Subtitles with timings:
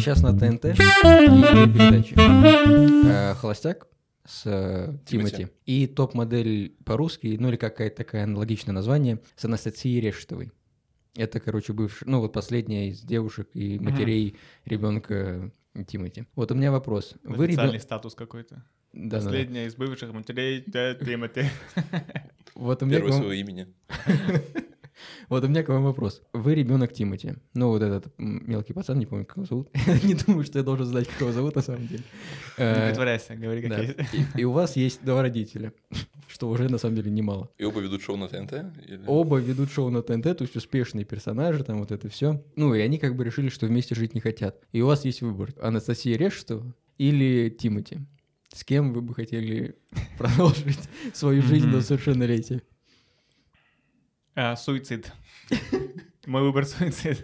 [0.00, 0.78] сейчас на ТНТ есть
[1.74, 2.14] передачи.
[3.06, 3.86] Э, «Холостяк»
[4.24, 5.36] с э, Тимати.
[5.36, 10.52] Тимати и топ-модель по-русски, ну или какая-то такая аналогичное название, с Анастасией Решетовой.
[11.16, 15.52] Это, короче, бывшая, ну вот последняя из девушек и матерей ребенка
[15.86, 16.24] Тимати.
[16.34, 17.14] Вот у меня вопрос.
[17.22, 18.64] Вы Официальный статус какой-то.
[18.92, 19.18] Да.
[19.18, 21.44] Последняя из бывших матерей да, Тимати.
[22.56, 23.68] Вот у меня Первое своего имени.
[25.28, 26.22] Вот у меня к вам вопрос.
[26.32, 27.34] Вы ребенок Тимати.
[27.54, 29.68] Ну, вот этот мелкий пацан, не помню, как его зовут.
[30.04, 32.02] Не думаю, что я должен знать, как его зовут на самом деле.
[32.58, 33.78] Не Э, притворяйся, говори как да.
[33.82, 33.98] есть.
[34.36, 35.72] И- И у вас есть два родителя,
[36.28, 37.48] что уже на самом деле немало.
[37.58, 38.52] И оба ведут шоу на ТНТ?
[38.88, 42.42] или- Оба ведут шоу на ТНТ, то есть успешные персонажи, там вот это все.
[42.56, 44.56] Ну, и они как бы решили, что вместе жить не хотят.
[44.72, 45.50] И у вас есть выбор.
[45.60, 47.98] Анастасия Решетова или Тимати.
[48.52, 49.76] С кем вы бы хотели
[50.18, 50.80] продолжить
[51.14, 52.62] свою жизнь до совершеннолетия?
[54.42, 55.12] А, Суицид.
[56.26, 57.22] Мой выбор суицид.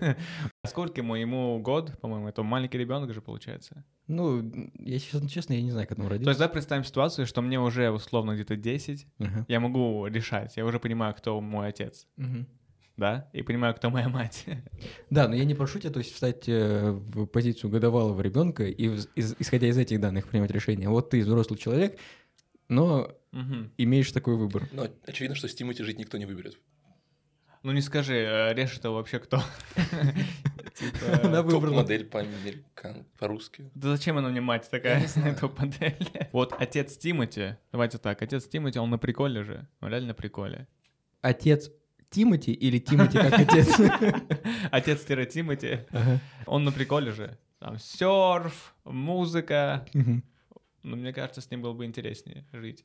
[0.66, 1.14] Сколько ему?
[1.14, 3.84] Ему год, по-моему, это маленький ребенок же получается.
[4.06, 6.38] Ну, я честно, честно, я не знаю, как он То есть родился.
[6.40, 9.46] давай представим ситуацию, что мне уже условно где-то 10, Ага.
[9.48, 12.46] я могу решать, я уже понимаю, кто мой отец, Мгм.
[12.98, 14.44] да, и понимаю, кто моя мать.
[15.10, 18.88] Да, но я не прошу тебя, то есть, встать э, в позицию годовалого ребенка и,
[19.14, 20.88] из- исходя из этих данных, принимать решение.
[20.90, 21.98] Вот ты взрослый человек,
[22.68, 23.72] но Мгм.
[23.78, 24.68] имеешь такой выбор.
[24.72, 26.58] Но очевидно, что с Тимати жить никто не выберет.
[27.66, 29.42] Ну не скажи, э, Решетова вообще кто?
[30.74, 31.78] Типа, Она выбрала.
[31.78, 33.72] Топ-модель по-американ, по-русски.
[33.74, 35.04] Да зачем она мне мать такая,
[35.40, 36.08] топ-модель?
[36.30, 40.68] Вот отец Тимати, давайте так, отец Тимати, он на приколе же, он реально на приколе.
[41.22, 41.72] Отец
[42.08, 43.80] Тимати или Тимати как отец?
[44.70, 46.20] Отец-Тимати, Ага.
[46.46, 47.36] он на приколе же.
[47.58, 49.84] Там серф, музыка.
[49.92, 50.22] Мгм.
[50.84, 52.84] Ну, мне кажется, с ним было бы интереснее жить.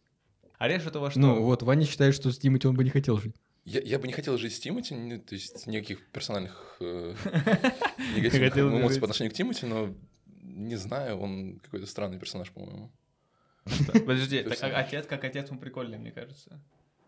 [0.58, 1.20] А Решетова что?
[1.20, 3.36] Ну вот, Ваня считает, что с Тимати он бы не хотел жить.
[3.64, 7.14] Я, я бы не хотел жить с Тимати, не- то есть никаких персональных э,
[8.16, 9.94] негативных эмоций по отношению к Тимати, но
[10.42, 12.92] не знаю, он какой-то странный персонаж, по-моему.
[13.94, 16.60] Подожди, так, а отец как отец, он прикольный, мне кажется.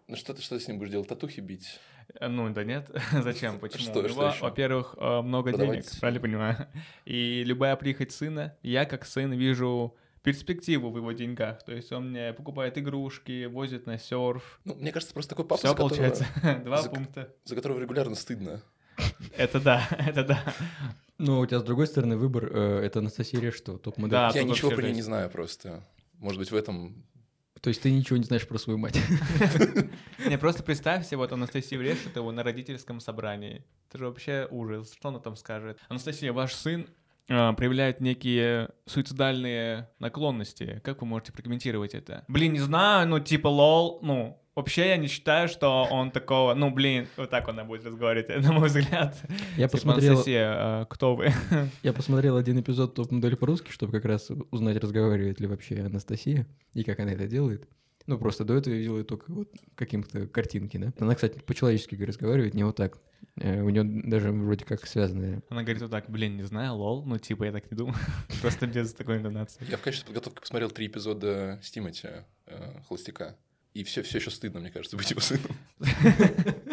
[0.08, 1.08] Ну что ты, что с ним будешь делать?
[1.08, 1.80] Татухи бить?
[2.20, 2.92] Э, Ну, да нет.
[3.12, 3.60] Зачем?
[3.60, 3.84] Почему?
[3.86, 5.86] Что- что во-первых, э, много Продавать?
[5.86, 6.68] денег, правильно понимаю?
[7.06, 11.64] И любая прихоть сына, я как сын вижу перспективу в его деньгах.
[11.64, 14.60] То есть он мне покупает игрушки, возит на серф.
[14.64, 16.26] Ну, мне кажется, просто такой папа, Все за которого, получается.
[16.66, 17.34] Два за- пункта.
[17.44, 18.62] за которого регулярно стыдно.
[19.38, 20.44] Это да, это да.
[21.18, 24.12] Но у тебя, с другой стороны, выбор э,— это Анастасия Решетова, топ-модель.
[24.12, 25.84] Да, я ничего про нее не знаю просто.
[26.20, 27.06] Может быть, в этом...
[27.62, 29.00] То есть ты ничего не знаешь про свою мать.
[30.28, 33.64] Не, просто представь себе вот Анастасию Решетову на родительском собрании.
[33.88, 34.92] Это же вообще ужас.
[34.94, 35.80] Что она там скажет?
[35.88, 36.88] Анастасия, ваш сын
[37.30, 40.82] а, проявляет некие суицидальные наклонности.
[40.84, 42.26] Как вы можете прокомментировать это?
[42.28, 46.70] Блин, не знаю, ну типа лол, ну вообще я не считаю, что он такого, ну
[46.70, 49.18] блин, вот так она будет разговаривать, на мой взгляд.
[49.58, 51.32] Я Типа, посмотрел, Анастасия, а, кто вы?
[51.84, 56.84] я посмотрел один эпизод топ-модели по-русски, чтобы как раз узнать, разговаривает ли вообще Анастасия и
[56.84, 57.68] как она это делает.
[58.06, 60.94] Ну, просто до этого я видел ее только вот каким-то картинки, да.
[61.00, 62.98] Она, кстати, по-человечески разговаривает, не вот так.
[63.38, 65.42] Э, У нее даже вроде как связанные.
[65.50, 67.96] Она говорит вот так, блин, не знаю, лол, ну типа я так не думаю.
[68.42, 69.66] Просто без такой интонации.
[69.70, 72.10] Я в качестве подготовки посмотрел три эпизода с Тимати,
[72.48, 73.38] э, «Холостяка».
[73.74, 75.52] И все, все еще стыдно, мне кажется, быть его сыном.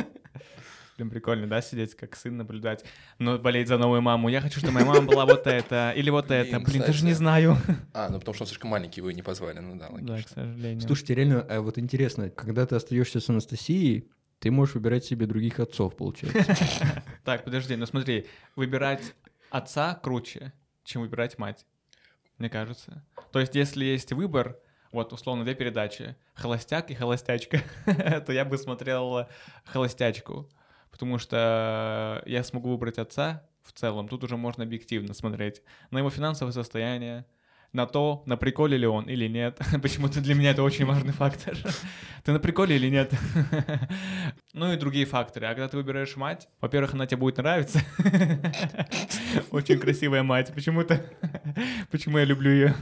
[1.01, 2.85] Блин, прикольно, да, сидеть как сын наблюдать,
[3.19, 4.29] но болеть за новую маму.
[4.29, 6.61] Я хочу, чтобы моя мама была вот это, или вот это.
[6.61, 7.57] Блин, даже не знаю.
[7.95, 9.61] А, ну потому что он слишком маленький, вы не позвали.
[9.61, 10.23] Ну да, Да, логично.
[10.25, 10.81] к сожалению.
[10.87, 14.11] Слушайте, реально, а вот интересно, когда ты остаешься с Анастасией,
[14.41, 17.03] ты можешь выбирать себе других отцов, получается.
[17.25, 19.15] Так, подожди, ну смотри, выбирать
[19.51, 20.53] отца круче,
[20.85, 21.65] чем выбирать мать,
[22.37, 23.03] мне кажется.
[23.33, 24.59] То есть, если есть выбор,
[24.93, 27.63] вот условно две передачи, холостяк и холостячка,
[28.27, 29.27] то я бы смотрел
[29.65, 30.51] холостячку,
[30.91, 36.11] потому что я смогу выбрать отца в целом, тут уже можно объективно смотреть на его
[36.11, 37.27] финансовое состояние,
[37.73, 39.59] на то, на приколе ли он или нет.
[39.83, 41.57] Почему-то для меня это очень важный фактор.
[42.25, 43.13] Ты на приколе или нет?
[44.53, 45.47] Ну и другие факторы.
[45.47, 47.81] А когда ты выбираешь мать, во-первых, она тебе будет нравиться.
[49.53, 50.53] Очень красивая мать.
[50.53, 51.01] Почему-то...
[51.93, 52.75] Почему я люблю ее?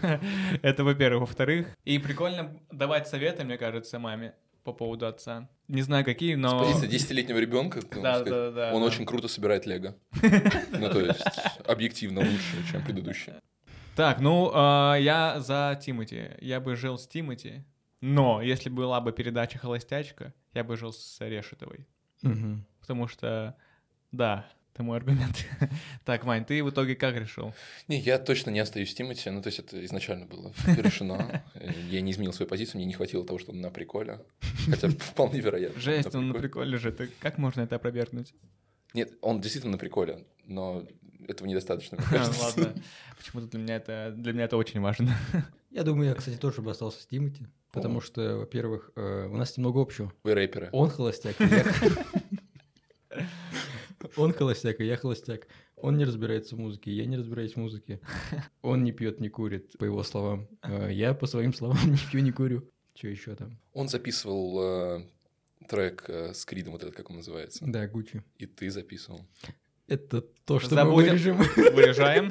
[0.63, 1.29] Это, во-первых.
[1.29, 4.33] Во-вторых, и прикольно давать советы, мне кажется, маме
[4.69, 5.49] по поводу отца.
[5.67, 6.59] Не знаю, какие, С но...
[6.59, 8.75] позиции десятилетнего ребенка, Да, да, да.
[8.75, 8.87] он да.
[8.87, 9.97] очень круто собирает лего.
[10.73, 11.25] Ну, то есть,
[11.67, 13.33] объективно лучше, чем предыдущий.
[13.97, 16.37] Так, ну, а, я за Тимати.
[16.41, 17.65] Я бы жил с Тимати.
[18.03, 21.87] Но если была бы передача «Холостячка», я бы жил с Решетовой.
[22.81, 23.57] Потому что,
[24.13, 24.47] да,
[24.79, 25.45] это мой аргумент.
[26.05, 27.53] Так, Вань, ты в итоге как решил?
[27.89, 31.43] Не, я точно не остаюсь с Тимати, ну, то есть, это изначально было решено.
[31.91, 34.21] Я не изменил свою позицию, мне не хватило того, что он на приколе.
[34.71, 35.81] Хотя вполне вероятно.
[35.81, 36.93] Жесть, он на приколе же.
[37.21, 38.35] Как можно это опровергнуть?
[38.95, 40.87] Нет, он действительно на приколе, но
[41.27, 41.99] этого недостаточно.
[42.13, 42.75] Ладно.
[43.19, 45.15] Почему-то для меня это для меня это очень важно.
[45.71, 49.57] Я думаю, я, кстати, тоже бы остался с Тимати, потому что, во-первых, э, у нас
[49.57, 50.13] немного общего.
[50.23, 50.71] Вы рэперы.
[50.73, 51.37] Он холостяк.
[54.19, 55.47] Он холостяк, и я холостяк.
[55.77, 58.01] Он не разбирается в музыке, я не разбираюсь в музыке.
[58.63, 60.49] Он не пьет, не курит, по его словам.
[60.63, 62.69] Э, Я, по своим словам, не пью, не курю.
[62.97, 63.57] Что еще там?
[63.75, 65.03] Он записывал э,
[65.69, 67.65] трек э, с Кридом, вот этот, как он называется.
[67.65, 68.25] Да, Гуччи.
[68.39, 69.21] И ты записывал.
[69.87, 71.09] Это то, что мы Забудем.
[71.11, 71.37] вырежем.
[71.75, 72.31] Вырежаем.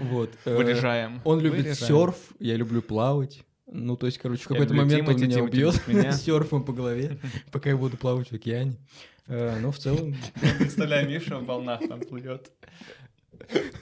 [0.00, 0.30] Вот.
[0.44, 1.20] э, Вырежаем.
[1.24, 3.44] Он любит серф, я люблю плавать.
[3.72, 5.74] Ну, то есть, короче, в какой-то момент он меня убьет
[6.16, 7.20] серфом по голове,
[7.52, 8.76] пока я буду плавать в океане.
[9.26, 10.14] Э, Но в целом,
[10.58, 12.50] Представляю, Миша в волнах там плывет.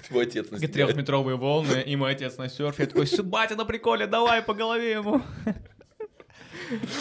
[0.08, 2.84] Твой отец на Трехметровые волны, и мой отец на серфе.
[2.84, 5.22] Я такой, «Сю, батя на приколе, давай по голове ему.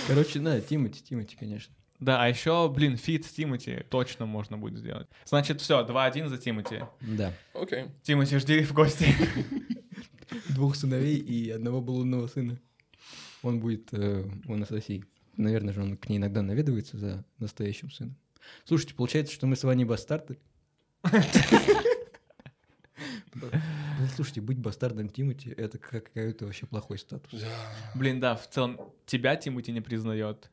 [0.07, 1.74] короче, да, Тимати, Тимати, конечно.
[2.00, 5.07] Да, а еще, блин, feat с Тимати точно можно будет сделать.
[5.25, 6.84] Значит, все, 2-1 за Тимати.
[7.01, 7.34] Да.
[7.54, 7.86] Окей.
[8.04, 9.06] Тимати, жди в гости.
[10.50, 12.60] Двух сыновей и одного блудного сына.
[13.42, 15.04] Он будет э, у Анастасии.
[15.38, 18.16] Наверное же, он к ней иногда наведывается за настоящим сыном.
[18.66, 20.38] Слушайте, получается, что мы с вами бастарды?
[23.34, 23.48] Ну,
[24.16, 27.44] Слушайте, быть бастардом Тимати— это как- какой-то вообще плохой статус.
[27.94, 30.50] Блин, да, в целом, тебя Тимати не признает.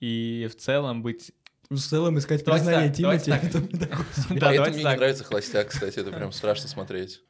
[0.00, 1.32] И в целом быть...
[1.70, 3.64] В целом искать Давайте признание так, давайте Тимати— так.
[3.74, 4.34] это такое себе.
[4.40, 4.92] Да, давайте мне так.
[4.94, 7.20] не нравится холостяк, кстати, это прям страшно смотреть.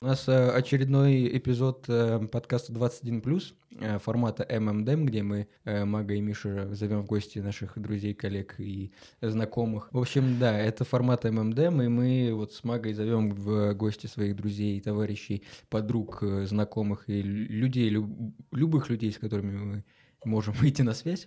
[0.00, 3.42] У нас э, очередной эпизод э, подкаста 21+,
[3.80, 8.92] э, формата ММДМ, где мы, Мага и Миша, зовем в гости наших друзей, коллег и
[9.20, 9.88] знакомых.
[9.92, 14.36] В общем, да, это формат ММДМ, и мы вот с Магой зовем в гости своих
[14.36, 19.84] друзей, товарищей, подруг, знакомых и лю- людей, люб- любых людей, с которыми мы
[20.24, 21.26] можем выйти на связь.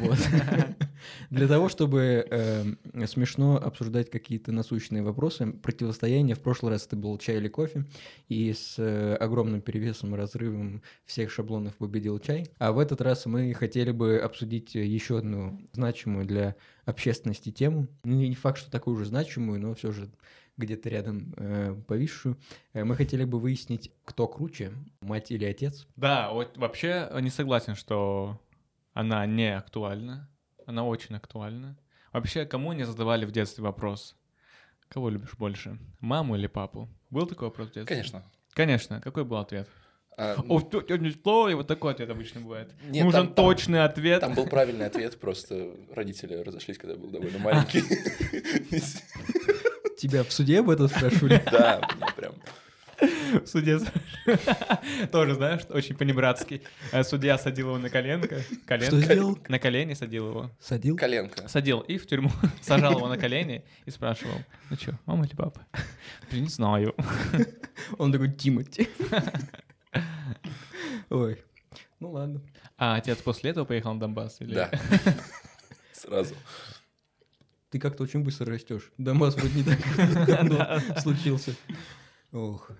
[0.00, 0.18] Вот.
[1.30, 5.52] Для того, чтобы э, смешно обсуждать какие-то насущные вопросы.
[5.52, 7.84] Противостояние в прошлый раз это был чай или кофе,
[8.28, 12.46] и с э, огромным перевесом и разрывом всех шаблонов победил чай.
[12.58, 17.88] А в этот раз мы хотели бы обсудить еще одну значимую для общественности тему.
[18.04, 20.10] Ну, Не факт, что такую же значимую, но все же
[20.56, 22.38] где-то рядом э, повисшую.
[22.72, 25.86] Э, Мы хотели бы выяснить, кто круче, мать или отец.
[25.96, 28.40] Да, вот вообще не согласен, что
[28.92, 30.28] она не актуальна.
[30.66, 31.76] Она очень актуальна.
[32.12, 34.16] Вообще, кому не задавали в детстве вопрос?
[34.88, 35.78] Кого любишь больше?
[36.00, 36.88] Маму или папу?
[37.10, 37.96] Был такой вопрос в детстве?
[37.96, 38.22] Конечно.
[38.52, 39.00] Конечно.
[39.00, 39.68] Какой был ответ?
[40.18, 42.70] А, О, зло, и вот такой ответ обычно бывает.
[42.84, 44.20] Нет, Нужен там- там- точный ответ.
[44.20, 47.80] Там был правильный ответ, просто родители разошлись, когда я был довольно маленький.
[49.96, 51.42] Тебя в суде об этом спрашивали?
[51.50, 51.80] Да,
[52.16, 52.34] прям...
[53.46, 53.78] Суде
[55.12, 56.62] тоже, знаешь, очень по-небратски.
[56.92, 58.42] Э, Судья садил его на коленко.
[58.66, 59.38] коленко сделал?
[59.48, 60.50] На колени садил его.
[60.60, 60.96] Садил?
[60.96, 61.48] Коленка.
[61.48, 62.30] Садил и в тюрьму.
[62.62, 64.36] Сажал его на колени и спрашивал,
[64.70, 65.66] ну что, мама или папа?
[66.30, 66.94] «Да Не знаю.
[67.98, 68.88] Он такой, Тимати.
[71.10, 71.42] Ой,
[72.00, 72.40] ну ладно.
[72.78, 74.40] А отец после этого поехал на Донбасс?
[74.40, 74.54] Или...
[74.54, 74.70] Да.
[75.92, 76.34] Сразу.
[77.70, 78.90] Ты как-то очень быстро растешь.
[78.98, 81.54] Дамас вроде не так случился.
[82.32, 82.70] Ох.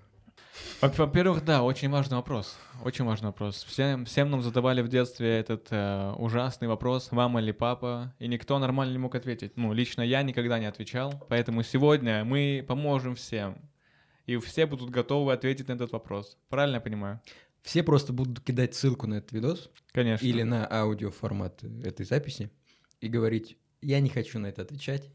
[0.83, 2.57] Во- Во-первых, да, очень важный вопрос.
[2.83, 3.63] Очень важный вопрос.
[3.63, 8.59] Всем, всем нам задавали в детстве этот э, ужасный вопрос, мама или папа, и никто
[8.59, 9.55] нормально не мог ответить.
[9.55, 13.61] Ну, лично я никогда не отвечал, поэтому сегодня мы поможем всем.
[14.25, 16.37] И все будут готовы ответить на этот вопрос.
[16.49, 17.21] Правильно я понимаю?
[17.61, 20.25] Все просто будут кидать ссылку на этот видос Конечно.
[20.25, 22.51] или на аудиоформат этой записи
[22.99, 25.09] и говорить, я не хочу на это отвечать.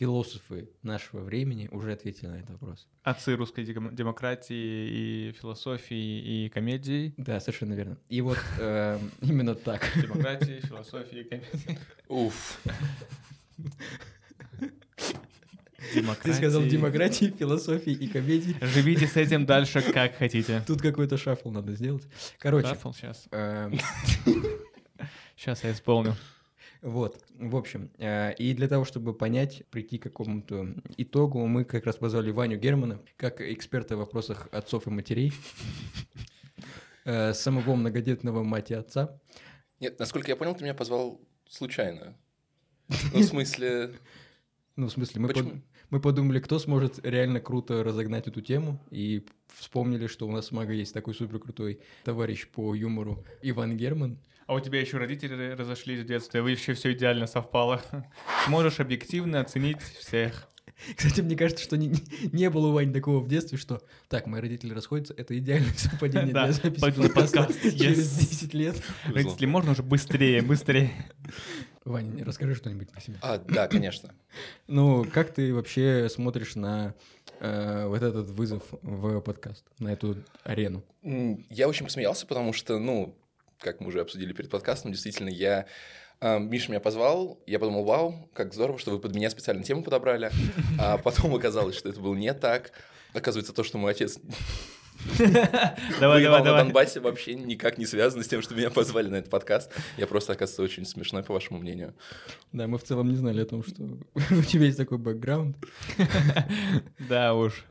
[0.00, 2.88] Философы нашего времени уже ответили на этот вопрос.
[3.02, 7.12] Отцы русской дем- демократии и философии и комедии.
[7.18, 7.98] Да, совершенно верно.
[8.08, 9.86] И вот э, именно так.
[10.00, 11.78] Демократии, философии и комедии.
[12.08, 12.62] Уф.
[16.22, 18.56] Ты сказал демократии, философии и комедии.
[18.62, 20.62] Живите с этим дальше как хотите.
[20.66, 22.04] Тут какой-то шафл надо сделать.
[22.38, 23.26] Короче, Шаффл сейчас.
[23.32, 23.78] эм,
[25.36, 26.16] Сейчас я исполню.
[26.82, 31.84] Вот, в общем, э, и для того, чтобы понять, прийти к какому-то итогу, мы как
[31.84, 35.32] раз позвали Ваню Германа, как эксперта в вопросах отцов и матерей,
[37.04, 39.20] э, самого многодетного мать и отца.
[39.78, 42.16] Нет, насколько я понял, ты меня позвал случайно.
[43.12, 43.94] Ну, в смысле...
[44.76, 45.62] Ну, в смысле, мы, Почему?
[45.90, 50.52] Мы подумали, кто сможет реально круто разогнать эту тему, и вспомнили, что у нас с
[50.52, 54.18] Мага есть такой супер крутой товарищ по юмору Иван Герман.
[54.46, 57.82] А у тебя еще родители разошлись в детстве, вы еще все идеально совпало.
[58.46, 60.50] Сможешь объективно оценить всех.
[60.96, 61.92] Кстати, мне кажется, что не,
[62.32, 66.32] не- было у Вани такого в детстве, что так, мои родители расходятся, это идеальное совпадение
[66.32, 68.30] для записи подкаста подкаст, через yes.
[68.30, 68.82] 10 лет.
[69.06, 70.92] Родители, можно уже быстрее, быстрее.
[71.84, 73.18] Ваня, расскажи что-нибудь про себя.
[73.22, 74.10] А, да, конечно.
[74.66, 76.94] Ну, как ты вообще смотришь на
[77.40, 80.84] э, вот этот вызов в подкаст, на эту арену?
[81.02, 83.16] Я очень посмеялся, потому что, ну,
[83.58, 85.66] как мы уже обсудили перед подкастом, действительно, я...
[86.20, 89.82] а, Миша меня позвал, я подумал, вау, как здорово, что вы под меня специально тему
[89.82, 90.30] подобрали.
[90.78, 92.70] А потом оказалось, что это было не так.
[93.14, 94.20] Оказывается, то, что мой отец
[96.00, 96.62] Давай, давай, на давай.
[96.64, 99.72] Донбассе, вообще никак не связано с тем, что меня позвали на этот подкаст.
[99.96, 101.94] Я просто, оказывается, очень смешной, по вашему мнению.
[102.52, 103.82] Да, мы в целом не знали о том, что
[104.30, 105.56] у тебя есть такой бэкграунд.
[107.08, 107.64] Да уж.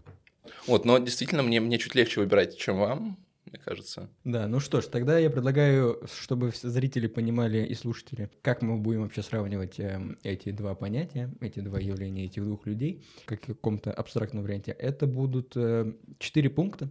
[0.68, 4.10] Вот, но действительно, мне, мне чуть легче выбирать, чем вам, мне кажется.
[4.24, 8.78] Да, ну что ж, тогда я предлагаю, чтобы все зрители понимали и слушатели, как мы
[8.78, 13.48] будем вообще сравнивать эм, эти два понятия, эти два явления этих двух людей, как в
[13.48, 14.72] каком-то абстрактном варианте.
[14.72, 16.90] Это будут э, четыре пункта.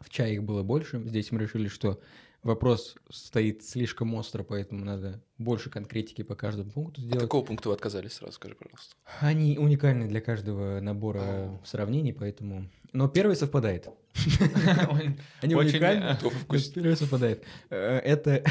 [0.00, 1.00] В чае их было больше.
[1.04, 2.00] Здесь мы решили, что
[2.42, 7.24] вопрос стоит слишком остро, поэтому надо больше конкретики по каждому пункту От сделать.
[7.24, 8.94] какого пункта вы отказались сразу, скажи, пожалуйста.
[9.20, 12.68] Они уникальны для каждого набора сравнений, поэтому...
[12.92, 13.88] Но первый совпадает.
[15.40, 16.16] Они Очень, уникальны,
[16.74, 17.44] первый совпадает.
[17.68, 18.42] Э, Это...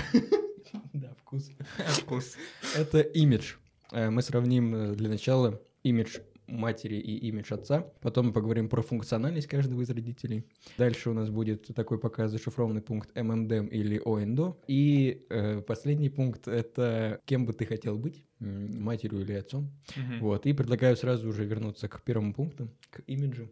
[0.93, 1.49] Да, вкус.
[1.87, 2.35] Вкус.
[2.75, 3.55] Это имидж.
[3.91, 7.81] Э, Мы сравним э, для начала имидж матери и имидж отца.
[8.01, 10.45] Потом мы поговорим про функциональность каждого из родителей.
[10.77, 14.57] Дальше у нас будет такой пока зашифрованный пункт ММД или ОНДО.
[14.67, 19.71] И э, последний пункт— это кем бы ты хотел быть, матерью или отцом.
[19.95, 20.19] Мгм.
[20.19, 23.49] Вот, и предлагаю сразу уже вернуться к первому пункту, к имиджу.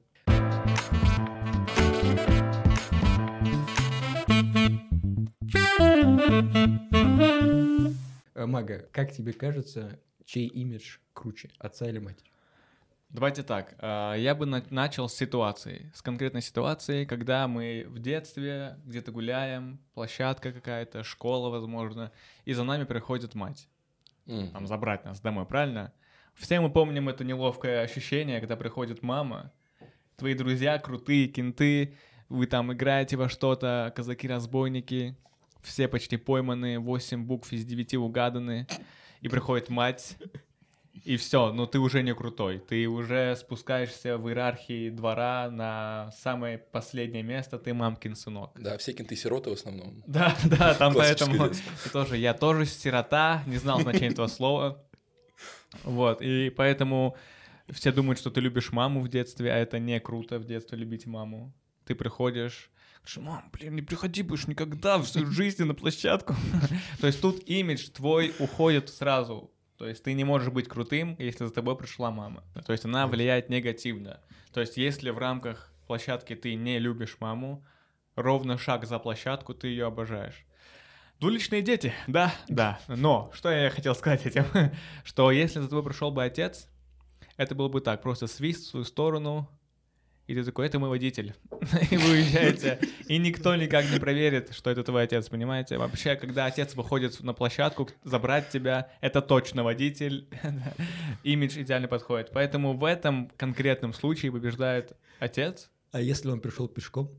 [8.35, 12.29] Э, Мага, как тебе кажется, чей имидж круче, отца или матери?
[13.09, 17.99] Давайте так, а, я бы на- начал с ситуации, с конкретной ситуации, когда мы в
[17.99, 22.11] детстве где-то гуляем, площадка какая-то, школа, возможно,
[22.43, 23.69] и за нами приходит мать,
[24.25, 24.49] М.
[24.51, 25.93] там, забрать нас домой, правильно?
[26.35, 29.53] Все мы помним это неловкое ощущение, когда приходит мама,
[30.17, 31.95] твои друзья крутые, кенты,
[32.27, 35.15] вы там играете во что-то, казаки-разбойники,
[35.63, 38.67] все почти пойманы, 8 букв из 9 угаданы,
[39.21, 40.17] и приходит мать,
[41.03, 42.59] и все, но ты уже не крутой.
[42.59, 48.51] Ты уже спускаешься в иерархии двора на самое последнее место, ты мамкин сынок.
[48.59, 50.03] Да, все кенты-сироты в основном.
[50.07, 51.51] Да, да, там поэтому
[51.93, 54.83] тоже, я тоже сирота, не знал значения этого слова.
[55.83, 57.15] Вот, и поэтому
[57.69, 61.05] все думают, что ты любишь маму в детстве, а это не круто в детстве любить
[61.05, 61.53] маму.
[61.85, 66.35] Ты приходишь, говоришь, мам, блин, не приходи больше никогда в свою жизнь на площадку.
[67.01, 69.51] То есть тут имидж твой уходит сразу.
[69.77, 72.43] То есть ты не можешь быть крутым, если за тобой пришла мама.
[72.65, 74.19] То есть она влияет негативно.
[74.51, 77.63] То есть если в рамках площадки ты не любишь маму,
[78.15, 80.45] ровно шаг за площадку ты ее обожаешь.
[81.19, 82.79] Двуличные дети, да, да.
[82.87, 84.45] Но что я хотел сказать этим?
[85.03, 86.67] Что если за тобой пришел бы отец,
[87.37, 89.49] это было бы так, просто свист в свою сторону,
[90.27, 91.33] и ты такой, это мой водитель.
[91.91, 95.77] И вы уезжаете, и никто никак не проверит, что это твой отец, понимаете?
[95.77, 100.27] Вообще, когда отец выходит на площадку забрать тебя, это точно водитель.
[101.23, 102.31] Имидж идеально подходит.
[102.33, 107.09] Поэтому в этом конкретном случае побеждает отец, А если он пришел пешком?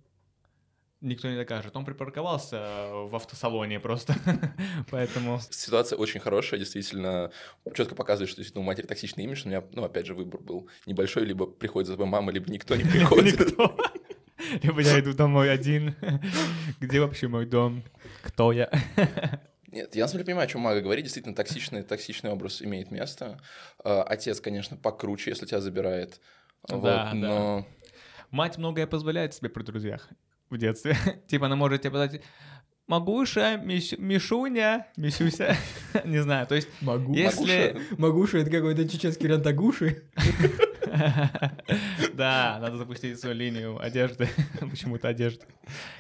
[1.01, 1.77] Никто не докажет.
[1.77, 4.17] Он припарковался э, в автосалоне просто.
[4.91, 5.39] Поэтому...
[5.49, 7.31] Ситуация очень хорошая, действительно,
[7.73, 9.43] четко показывает, что действительно у матери токсичный имидж.
[9.45, 12.75] У меня, ну, опять же, выбор был небольшой, либо приходит за тобой мама, либо никто
[12.75, 13.39] не приходит.
[14.63, 15.97] Либо я иду домой один.
[16.81, 17.83] Где вообще мой дом?
[18.23, 18.71] Кто я?
[19.71, 21.05] Нет, я на самом деле понимаю, о чем Мага говорит.
[21.05, 23.41] Действительно, токсичный, токсичный образ имеет место.
[23.85, 26.21] Э, Отец, конечно, покруче, если тебя забирает.
[26.69, 27.15] Вот, Да, да.
[27.15, 27.67] но
[28.31, 30.09] Мать многое позволяет себе при друзьях
[30.51, 30.97] в детстве.
[31.27, 32.21] Типа она может тебе подать
[32.89, 35.55] Магуша, Миш- Мишуня, Мисюся,
[36.07, 37.13] не знаю, то есть Могу.
[37.13, 37.79] если...
[37.99, 40.03] Магуша— это какой-то чеченский вариант Агуши.
[42.15, 44.29] Да, надо запустить свою линию одежды,
[44.59, 45.45] почему-то одежды.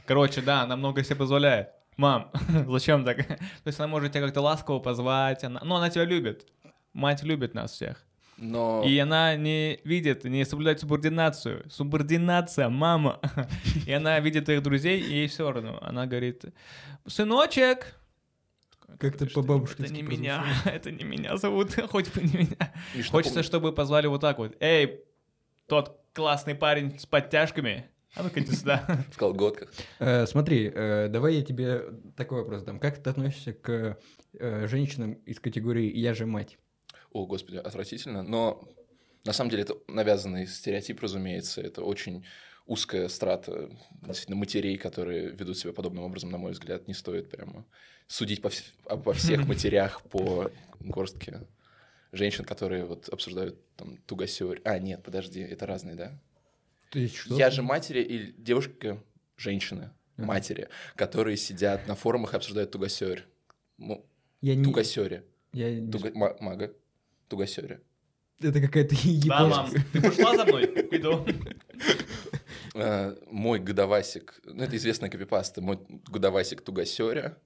[0.06, 1.68] Короче, да, она много себе позволяет.
[1.98, 2.32] Мам,
[2.66, 3.18] зачем так?
[3.26, 3.36] То
[3.66, 5.60] есть она может тебя как-то ласково позвать, она...
[5.62, 6.46] ну она тебя любит.
[6.94, 8.07] Мать любит нас всех.
[8.38, 11.64] Но И она не видит, не соблюдает субординацию.
[11.70, 13.20] Субординация, мама.
[13.86, 15.78] И она видит твоих друзей, и ей все равно.
[15.82, 16.44] Она говорит,
[17.06, 17.94] сыночек.
[18.98, 20.44] Как-то Что- по-бабушкински Это не прозвучало.
[20.44, 22.72] меня, это не меня зовут, хоть бы не меня.
[23.10, 24.56] Хочется, чтобы позвали вот так вот.
[24.60, 25.00] Эй,
[25.66, 27.86] тот классный парень с подтяжками.
[28.14, 29.04] А ну-ка иди сюда.
[29.12, 29.70] в колготках.
[29.98, 31.82] Э, Смотри, э, давай я тебе
[32.16, 32.78] такой вопрос дам.
[32.80, 33.98] Как ты относишься к
[34.32, 36.56] э, женщинам из категории «я же мать»?
[37.12, 38.22] О, господи, отвратительно.
[38.22, 38.68] Но,
[39.24, 41.60] На самом деле это навязанный стереотип, разумеется.
[41.60, 42.24] Это очень
[42.66, 43.68] узкая страта
[44.02, 47.64] действительно матерей, которые ведут себя подобным образом, на мой взгляд, не стоит прямо
[48.06, 50.50] судить по, вс- обо всех матерях по
[50.80, 51.46] горстке
[52.12, 54.60] женщин, которые вот обсуждают там тугосёрь.
[54.64, 56.18] А, нет, подожди, это разные, да?
[56.94, 57.36] Есть что?
[57.36, 59.02] Я же матери и девушка,
[59.36, 63.24] женщины, матери, которые сидят на форумах и обсуждают тугосёрь.
[63.78, 64.06] Ну,
[64.40, 64.64] Я не...
[64.64, 65.24] тугосёре.
[65.52, 65.68] Я
[66.14, 66.72] ма- Мага.
[67.28, 67.80] Тугосёре.
[68.40, 68.94] Это какая-то
[69.26, 69.84] Да, мам, японская...
[69.92, 70.64] ты пошла за мной?
[70.92, 71.26] Иду.
[72.74, 77.36] Э, Мой годовасик, ну, это известная копипаста, мой годовасик Тугосёря,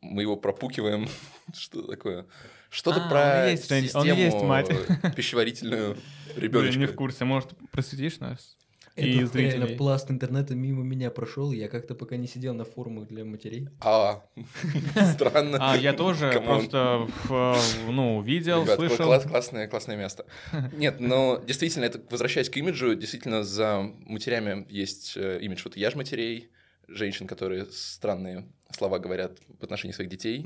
[0.00, 1.08] мы его пропукиваем,
[1.54, 2.26] что такое?
[2.70, 5.14] Что-то А, про он есть, Жень, систему он есть, мать.
[5.14, 6.78] пищеварительную Блин, ребеночка.
[6.80, 7.24] не в курсе.
[7.24, 8.56] Может, просветишь нас?
[9.00, 9.26] Это И реально
[9.66, 9.76] зрителей.
[9.76, 13.68] пласт интернета мимо меня прошел, я как-то пока не сидел на форумах для матерей.
[13.80, 14.22] А,
[15.14, 15.58] странно.
[15.60, 17.56] А, я тоже просто, в,
[17.88, 19.06] ну, видел, слышал.
[19.06, 20.24] класс- классное, классное место.
[20.72, 25.62] Нет, но действительно, это, возвращаясь к имиджу, действительно за матерями есть э, имидж.
[25.64, 26.50] Вот я ж матерей,
[26.88, 30.44] женщин, которые странные слова говорят в отношении своих детей.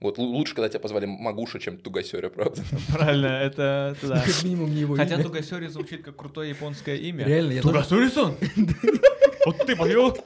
[0.00, 2.62] Вот лу- лучше, когда тебя позвали Магуша, чем Тугосёря, правда?
[2.92, 4.22] Правильно, это да.
[4.22, 5.22] Как минимум не его Хотя.
[5.22, 7.24] Тугасёри звучит как крутое японское имя.
[7.24, 7.74] Реально, я тоже...
[7.74, 8.36] Тугасёри-сан?
[9.46, 10.16] Вот ты понял?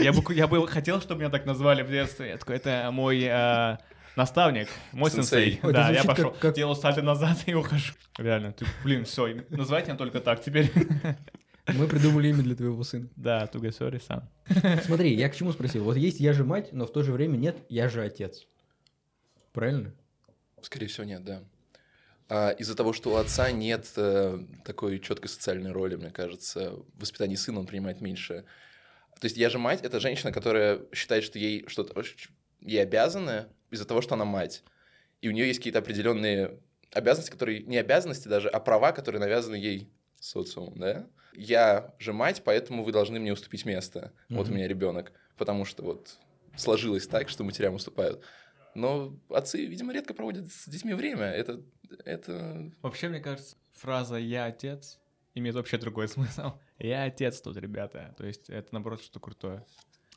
[0.00, 2.30] Я бы, я бы хотел, чтобы меня так назвали в детстве.
[2.30, 3.76] Я такой, это мой э,
[4.16, 5.52] наставник, мой Сенсей.
[5.52, 5.60] сенсей.
[5.62, 7.92] Ой, да, я пошел, как- как- делаю сальто назад и ухожу.
[8.18, 10.72] Реально, ты, блин, все, называйте меня только так теперь.
[11.68, 13.08] Мы придумали имя для твоего сына.
[13.16, 14.28] Да, Тугасёри-сан.
[14.84, 15.84] Смотри, я к чему спросил.
[15.84, 18.46] Вот есть я же мать, но в то же время нет я же отец.
[19.56, 19.94] Правильно?
[20.60, 21.42] Скорее всего, нет, да.
[22.28, 27.00] А, из-за того, что у отца нет э, такой четкой социальной роли, мне кажется, в
[27.00, 28.44] воспитании сына он принимает меньше.
[29.18, 32.04] То есть я же мать, это женщина, которая считает, что ей что-то
[32.60, 34.62] ей обязаны из-за того, что она мать.
[35.22, 36.60] И у нее есть какие-то определенные
[36.92, 41.06] обязанности, которые не обязанности даже, а права, которые навязаны ей социумом, да?
[41.32, 44.12] Я же мать, поэтому вы должны мне уступить место.
[44.28, 46.18] Вот у меня ребенок, потому что вот
[46.58, 48.22] сложилось так, что матерям уступают.
[48.76, 51.24] Но отцы, видимо, редко проводят с детьми время.
[51.24, 51.62] Это,
[52.04, 52.70] это...
[52.82, 54.98] Вообще, мне кажется, фраза «я отец»
[55.34, 56.52] имеет вообще другой смысл.
[56.78, 58.14] Я отец тут, ребята.
[58.18, 59.64] То есть это, наоборот, что крутое.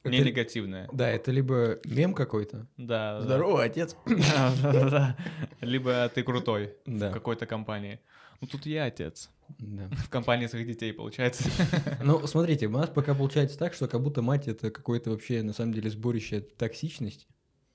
[0.04, 0.90] Не Это- негативное.
[0.94, 2.68] Да, это либо мем какой-то.
[2.78, 3.22] Да, да.
[3.22, 3.96] Здорово, отец.
[4.06, 5.18] Да, да, да, да.
[5.62, 7.12] Либо ты крутой в Да.
[7.12, 8.00] какой-то компании.
[8.42, 9.30] Ну тут я отец.
[9.58, 9.90] да.
[10.06, 11.44] В компании своих детей, получается.
[12.04, 15.52] Ну, смотрите, у нас пока получается так, что как будто мать это какое-то вообще, на
[15.52, 17.28] самом деле, сборище токсичности.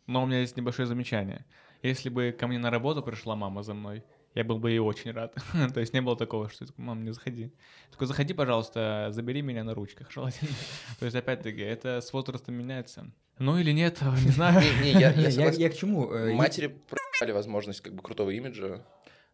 [0.07, 1.45] Но у меня есть небольшое замечание.
[1.83, 5.12] Если бы ко мне на работу пришла мама за мной, я был бы ей очень
[5.12, 5.35] рад.
[5.75, 7.53] То есть не было такого, что я такой, мам, не заходи.
[7.90, 10.51] Такой, заходи, пожалуйста, забери меня на ручках, желательно.
[10.99, 13.11] То есть, опять-таки, это с возрастом меняется.
[13.38, 14.62] Ну или нет, не знаю.
[14.83, 16.11] Не, не, я, я я к чему?
[16.12, 18.85] Э, Матери проебали возможность как бы крутого имиджа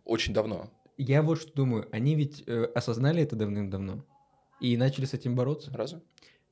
[0.04, 0.70] очень давно.
[0.96, 4.04] Я вот что думаю, они ведь э, осознали это давным-давно
[4.60, 5.70] и начали с этим бороться.
[5.72, 6.00] Разве?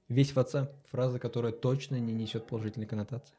[0.08, 0.72] Весь в отца.
[0.90, 3.34] Фраза, которая точно не несет положительной коннотации.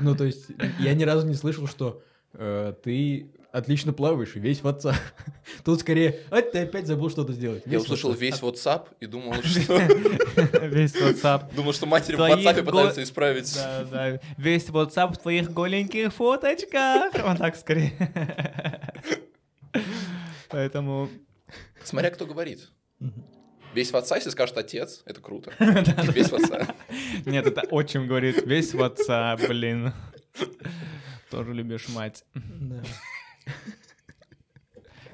[0.00, 0.46] Ну, то есть,
[0.78, 2.02] я ни разу не слышал, что
[2.34, 4.94] э, ты отлично плаваешь, и весь в отца.
[5.64, 7.62] Тут скорее, а ты опять забыл что-то сделать.
[7.66, 9.78] Я Весь услышал весь WhatsApp и думал, что...
[10.66, 11.54] Весь WhatsApp.
[11.54, 13.54] Думал, что матери в WhatsApp пытаются исправить.
[13.54, 14.20] Да, да.
[14.38, 17.12] Весь WhatsApp в твоих голеньких фоточках.
[17.22, 17.92] Вот так скорее.
[20.48, 21.08] Поэтому...
[21.84, 22.70] Смотря кто говорит.
[23.74, 25.52] Весь в отца, если скажет отец, это круто.
[25.58, 26.74] Весь в отца.
[27.26, 28.44] Нет, это отчим говорит.
[28.46, 29.92] Весь WhatsApp, блин.
[31.30, 32.24] Тоже любишь мать.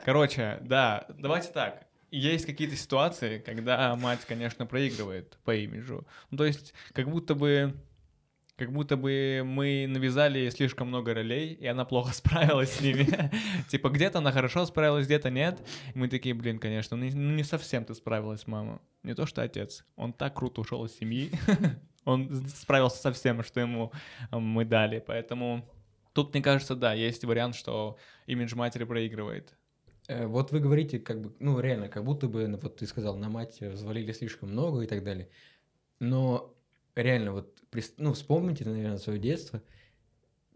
[0.05, 1.87] Короче, да, давайте так.
[2.11, 6.07] Есть какие-то ситуации, когда мать, конечно, проигрывает по имиджу.
[6.31, 7.75] Ну, то есть, как будто бы
[8.59, 13.07] как будто бы мы навязали слишком много ролей, и она плохо справилась с ними.
[13.69, 15.59] Типа, где-то она хорошо справилась, где-то нет.
[15.95, 18.81] Мы такие, блин, конечно, ну не- ну совсем ты справилась, мама.
[19.05, 19.85] Не то, что отец.
[19.97, 21.31] Он так круто ушел из семьи.
[22.05, 23.93] Он справился со всем, что ему
[24.33, 24.99] мы дали.
[25.07, 25.69] Поэтому
[26.15, 29.55] тут, мне кажется, да, есть вариант, что имидж матери проигрывает.
[30.09, 33.29] Э, Вот вы говорите, как бы, ну, реально, как будто бы, вот ты сказал, на
[33.29, 35.29] мать взвалили слишком много и так далее.
[36.01, 36.55] Но
[36.95, 37.58] реально, вот,
[37.97, 39.63] ну, вспомните, наверное, свое детство.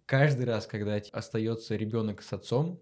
[0.07, 2.81] Каждый раз, когда остается ребенок с отцом,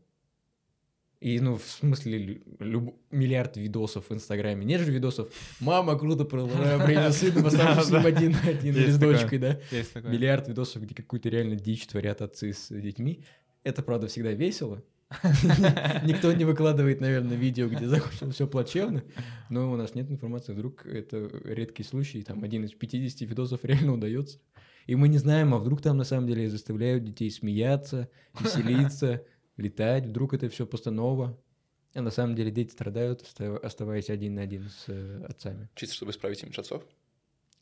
[1.20, 4.64] и, ну, в смысле, лю- люб- миллиард видосов в Инстаграме.
[4.64, 5.28] Нет же видосов
[5.60, 9.38] «Мама круто провела время с сыном, оставшись с ним один на один» или с дочкой,
[9.38, 9.60] да?
[10.12, 13.22] Миллиард видосов, где какую-то реально дичь творят отцы с детьми.
[13.64, 14.82] Это, правда, всегда весело.
[16.04, 19.02] Никто не выкладывает, наверное, видео, где закончилось все плачевно.
[19.48, 23.94] Но у нас нет информации, вдруг это редкий случай, там один из 50 видосов реально
[23.94, 24.38] удается.
[24.86, 29.24] И мы не знаем, а вдруг там на самом деле заставляют детей смеяться, веселиться,
[29.56, 31.38] летать, вдруг это все постанова.
[31.94, 35.68] А на самом деле дети страдают, оста- оставаясь один на один с э, отцами.
[35.74, 36.84] Чисто чтобы исправить имидж отцов?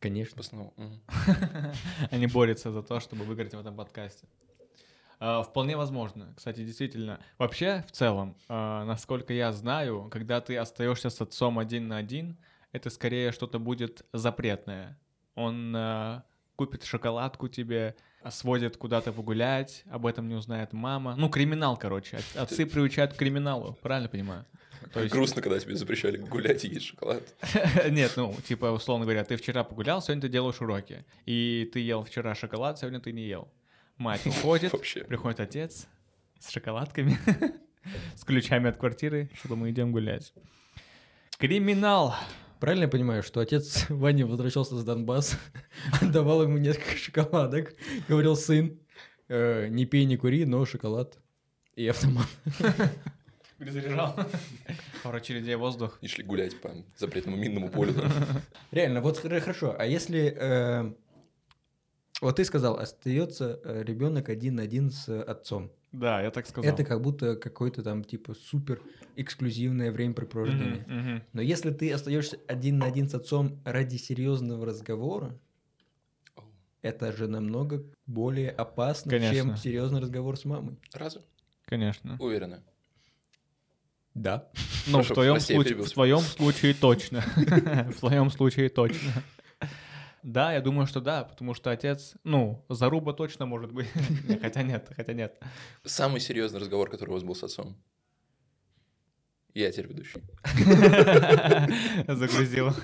[0.01, 0.43] Конечно.
[0.77, 1.01] Мгм.
[2.11, 4.27] Они борются за то, чтобы выиграть в этом подкасте.
[5.21, 6.33] А, Вполне возможно.
[6.37, 7.21] Кстати, действительно.
[7.39, 12.37] Вообще, в целом, а, насколько я знаю, когда ты остаешься с отцом один на один,
[12.73, 14.99] это скорее что-то будет запретное.
[15.35, 16.25] Он а,
[16.57, 17.97] купит шоколадку тебе,
[18.31, 21.15] сводит куда-то погулять, об этом не узнает мама.
[21.17, 22.19] Ну, криминал, короче.
[22.19, 24.45] От- Отцы приучают к криминалу, правильно понимаю?
[24.93, 27.23] То есть- Грустно, когда тебе запрещали гулять и есть шоколад.
[27.91, 31.05] Нет, ну, типа, условно говоря, ты вчера погулял, сегодня ты делаешь уроки.
[31.27, 33.49] И ты ел вчера шоколад, сегодня ты не ел.
[33.99, 35.05] Мать уходит, Вообще.
[35.05, 35.87] приходит отец
[36.39, 37.19] с шоколадками,
[38.15, 40.33] с ключами от квартиры, что мы идем гулять.
[41.39, 42.15] Криминал.
[42.61, 45.37] Правильно я понимаю, что отец Вани возвращался с Донбасса,
[46.03, 47.75] давал ему несколько шоколадок,
[48.09, 48.79] говорил, сын,
[49.29, 51.19] э, не пей, не кури, но шоколад
[51.77, 52.27] и автомат.
[53.59, 54.17] Перезаряжал.
[55.03, 55.99] Пару очередей воздух.
[56.01, 57.93] И шли гулять по запретному минному полю.
[58.71, 60.95] Реально, вот хор- хорошо, а если...
[62.21, 65.71] э, вот ты сказал, остается ребенок один на один с отцом.
[65.93, 66.71] Да, я так сказал.
[66.71, 68.83] Это как будто какое-то там типа супер
[69.17, 70.85] эксклюзивное времяпрепровождение.
[70.87, 71.23] Мгм, мгм.
[71.33, 75.39] Но если ты остаешься один на один с отцом ради серьезного разговора,
[76.83, 79.37] это же намного более опасно, Конечно.
[79.37, 80.79] чем серьезный разговор с мамой.
[80.93, 81.23] Разве?
[81.65, 82.17] Конечно.
[82.21, 82.63] Уверена.
[84.15, 84.49] Да.
[84.87, 87.21] Ну, в твоем случае точно.
[87.93, 89.23] В твоем случае точно.
[90.29, 93.89] Да, я думаю, что да, потому что отец, ну, заруба точно может быть.
[94.43, 95.43] Хотя нет, хотя нет.
[95.85, 97.77] Самый серьезный разговор, который у вас был с отцом.
[99.55, 100.21] Я теперь ведущий.
[102.07, 102.73] Загрузил.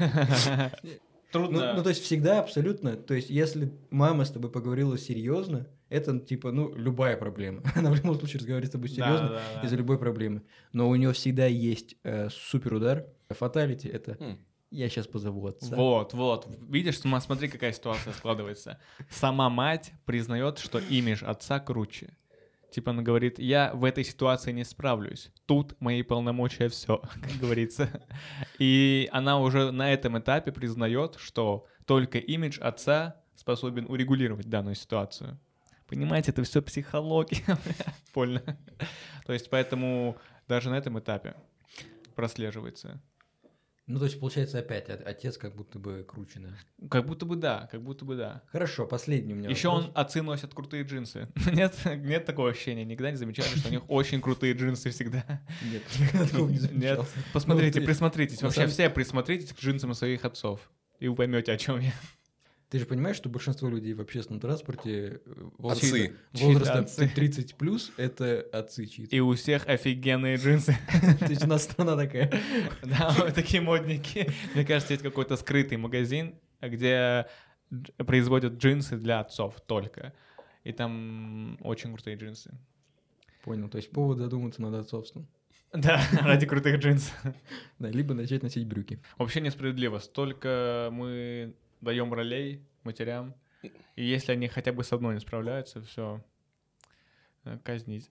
[1.37, 1.75] Ну, Трудно.
[1.75, 6.53] ну, то есть всегда абсолютно, то есть если мама с тобой поговорила серьезно, это типа,
[6.53, 7.61] ну, любая проблема.
[7.75, 9.63] Она в любом случае разговаривает с тобой серьезно да, да.
[9.67, 10.43] из-за любой проблемы.
[10.73, 13.07] Но у нее всегда есть э, супер удар.
[13.31, 14.39] Фаталити это М.
[14.75, 15.75] я сейчас позову отца.
[15.77, 16.49] Вот, вот.
[16.69, 18.81] Видишь, смотри, какая ситуация складывается.
[19.09, 22.17] Сама мать признает, что имидж отца круче.
[22.71, 25.31] Типа она говорит, я в этой ситуации не справлюсь.
[25.47, 27.89] Тут мои полномочия все, как говорится.
[28.59, 35.39] И она уже на этом этапе признает, что только имидж отца способен урегулировать данную ситуацию.
[35.87, 37.45] Понимаете, это все психология,
[38.15, 38.43] больно.
[39.25, 40.17] То есть поэтому
[40.49, 41.37] даже на этом этапе
[42.17, 43.01] прослеживается.
[43.87, 46.89] Ну, то есть, получается, опять от- отец как будто бы круче, да?
[46.89, 48.43] Как будто бы да, как будто бы да.
[48.47, 49.87] Хорошо, последний у меня Еще вопрос.
[49.87, 51.29] он отцы носят крутые джинсы.
[51.53, 52.85] Нет, нет такого ощущения.
[52.87, 55.43] Никогда не замечали, что у них очень крутые джинсы всегда.
[55.71, 56.63] Нет, никогда такого не Нет.
[56.63, 57.07] замечал.
[57.35, 58.41] Посмотрите, Ну, присмотритесь.
[58.43, 60.71] Вообще все присмотритесь к джинсам своих отцов.
[60.99, 61.93] И вы поймете, о чем я.
[62.75, 66.17] Ты же понимаешь, что большинство людей в общественном транспорте э, Отцы.
[66.33, 67.09] Чьи-то отцы.
[67.09, 69.15] 30 плюс это отцы чьи-то.
[69.15, 70.77] И у всех офигенные джинсы.
[71.21, 72.33] То есть у нас страна такая.
[72.83, 74.29] Да, такие модники.
[74.57, 77.29] Мне кажется, есть какой-то скрытый магазин, где
[77.99, 80.13] производят джинсы для отцов только.
[80.65, 82.59] И там очень крутые джинсы.
[83.45, 85.29] Понял, то есть повод задуматься над отцовством.
[85.73, 87.15] Да, ради крутых джинсов.
[87.79, 89.01] Да, либо начать носить брюки.
[89.17, 90.01] Вообще несправедливо.
[90.01, 93.35] Столько мы даем ролей матерям,
[93.97, 96.23] и если они хотя бы с одной не справляются, все
[97.63, 98.11] казнить.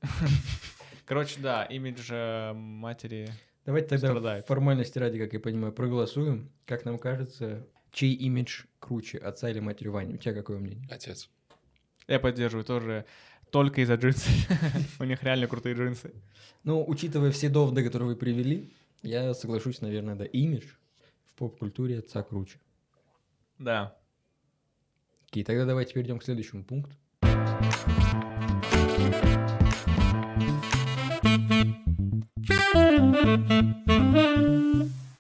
[1.06, 3.30] Короче, да, имидж э, матери.
[3.66, 4.46] Давайте тогда Страдает.
[4.46, 6.52] формальности ради, как я понимаю, проголосуем.
[6.66, 10.14] Как нам кажется, чей имидж круче, отца или матери Вани?
[10.14, 10.88] У тебя какое мнение?
[10.92, 11.30] Отец.
[12.08, 13.06] Я поддерживаю тоже
[13.52, 14.32] только из-за джинсов.
[15.00, 16.14] У них реально крутые джинсы.
[16.64, 18.70] Ну, учитывая все доводы, которые вы привели,
[19.02, 20.66] я соглашусь, наверное, да, имидж
[21.26, 22.60] в поп-культуре отца круче.
[23.64, 23.96] Да.
[25.30, 26.98] Окей, тогда давайте перейдем к следующему пункту.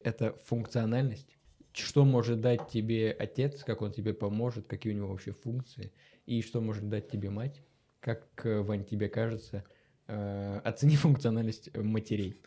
[0.03, 1.37] Это функциональность.
[1.71, 5.93] Что может дать тебе отец, как он тебе поможет, какие у него вообще функции,
[6.25, 7.63] и что может дать тебе мать,
[8.01, 9.63] как, э, Вань, тебе кажется,
[10.07, 12.41] э, оцени функциональность матерей.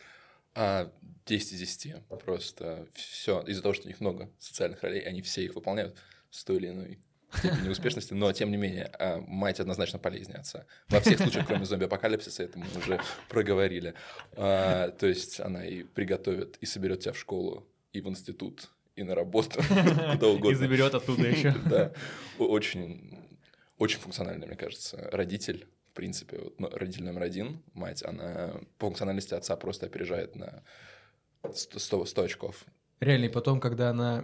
[0.59, 0.91] А
[1.27, 2.07] 10 из 10.
[2.25, 3.41] Просто все.
[3.41, 5.95] Из-за того, что у них много социальных ролей, они все их выполняют
[6.31, 6.99] с той или иной
[7.33, 10.65] степени успешности, но тем не менее, а, мать однозначно полезнее отца.
[10.87, 13.93] Во всех случаях, кроме зомби-апокалипсиса, это мы уже проговорили.
[14.33, 19.03] А, то есть она и приготовит, и соберет тебя в школу, и в институт, и
[19.03, 20.57] на работу, куда И угодно.
[20.57, 21.53] заберет оттуда еще.
[21.69, 21.93] Да,
[22.39, 23.19] очень,
[23.77, 25.67] очень функциональный, мне кажется, родитель.
[25.97, 30.61] В принципе, вот, ну, родитель номер один, мать, она по функциональности отца просто опережает на
[31.51, 32.65] 100, 100 100 очков.
[32.99, 34.23] Реально, и потом, когда она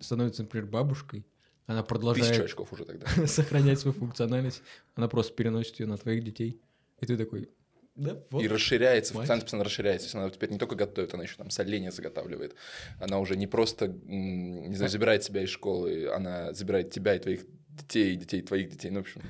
[0.00, 1.26] становится, например, бабушкой,
[1.66, 3.08] она Тысячу продолжает очков уже тогда.
[3.26, 4.62] сохранять свою функциональность,
[4.94, 6.60] она просто переносит ее на твоих детей.
[7.00, 7.50] И ты такой,
[7.96, 8.40] Да, вот.
[8.40, 9.22] И расширяется, Мать.
[9.22, 10.20] функциональность постоянно расширяется.
[10.20, 12.54] Она теперь не только готовит, она еще там соленья заготавливает.
[13.00, 17.44] Она уже не просто, не знаю, забирает тебя из школы, она забирает тебя и твоих
[17.70, 18.90] детей, и детей твоих детей.
[18.90, 19.22] Ну, в общем,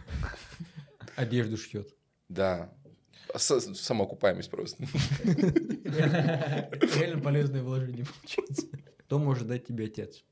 [1.17, 1.95] Одежду шьет.
[2.29, 2.73] да.
[3.37, 4.85] Самоокупаемость просто.
[5.85, 8.67] Реально полезное вложение получается.
[9.07, 10.23] Что может дать тебе отец?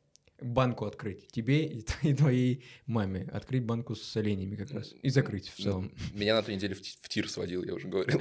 [0.40, 1.28] Банку открыть.
[1.28, 1.64] Тебе
[2.02, 3.28] и твоей маме.
[3.32, 4.92] Открыть банку с оленями как раз.
[5.02, 5.92] И закрыть в целом.
[6.12, 8.20] Меня на той неделе в, ти- в тир сводил, я уже говорил.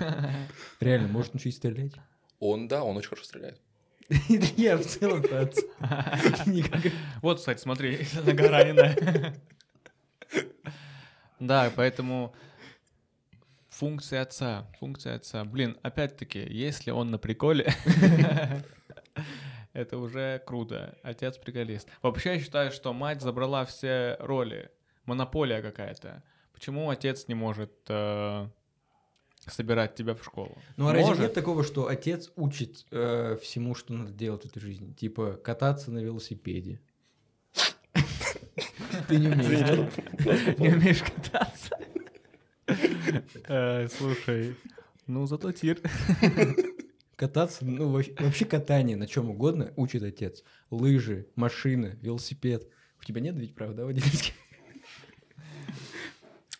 [0.80, 1.92] Реально, может научить стрелять.
[2.40, 3.60] Он, да, он очень хорошо стреляет.
[4.58, 5.62] Я в целом про отца.
[6.46, 6.92] Никак-
[7.22, 9.34] Вот, кстати, смотри, на Гаранина.
[11.46, 12.34] Да, поэтому
[13.68, 15.44] функция отца, функция отца.
[15.44, 17.70] Блин, опять-таки, если он на приколе,
[19.74, 20.96] это уже круто.
[21.02, 21.88] Отец приколист.
[22.00, 24.70] Вообще, я считаю, что мать забрала все роли.
[25.04, 26.22] Монополия какая-то.
[26.54, 28.48] Почему отец не может э,
[29.46, 30.56] собирать тебя в школу?
[30.78, 31.22] Ну а разве Может.
[31.22, 34.94] нет такого, что отец учит э, всему, что надо делать в этой жизни?
[34.94, 36.80] Типа кататься на велосипеде.
[39.08, 40.58] Ты не умеешь?
[40.58, 41.76] Не умеешь кататься?
[43.48, 44.56] Э, Слушай,
[45.06, 45.80] ну зато тир.
[47.16, 50.42] Кататься, ну вообще, катание на чем угодно учит отец.
[50.70, 52.66] Лыжи, машина, велосипед.
[53.00, 54.34] У тебя нет ведь прав, да, водительских?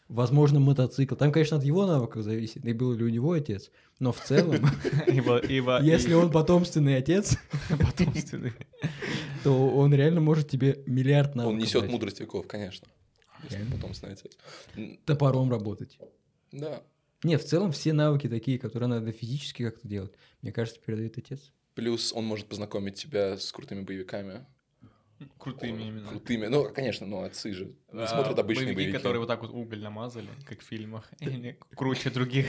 [0.09, 1.17] Возможно, мотоцикл.
[1.17, 3.71] Там, конечно, от его навыков зависит, и был ли у него отец.
[3.99, 4.65] Но в целом,
[5.83, 7.37] если он потомственный отец,
[7.71, 8.53] потомственный.
[9.45, 11.91] То он реально может тебе миллиард навыков Он несет дать.
[11.91, 12.89] мудрость веков, конечно.
[13.45, 14.29] Если потом становится.
[15.05, 15.99] Топором работать.
[16.51, 16.83] Да.
[17.23, 21.53] Не, в целом все навыки такие, которые надо физически как-то делать, мне кажется, передает отец.
[21.75, 24.47] Плюс он может познакомить тебя с крутыми боевиками.
[25.39, 26.09] Крутыми О, именно.
[26.09, 26.47] Крутыми.
[26.47, 28.97] Ну, конечно, ну, отцы же А, смотрят обычные боевики, боевики.
[28.97, 31.09] которые вот так вот уголь намазали, как в фильмах.
[31.77, 32.47] Круче других.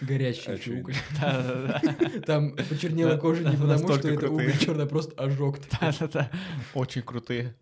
[0.00, 0.80] Очевидно.
[0.80, 0.94] уголь.
[1.20, 2.20] Да-да-да.
[2.26, 5.58] Там почернела кожа не потому, что это уголь черный, а просто ожог.
[5.80, 6.30] Да-да-да.
[6.74, 7.56] Очень крутые.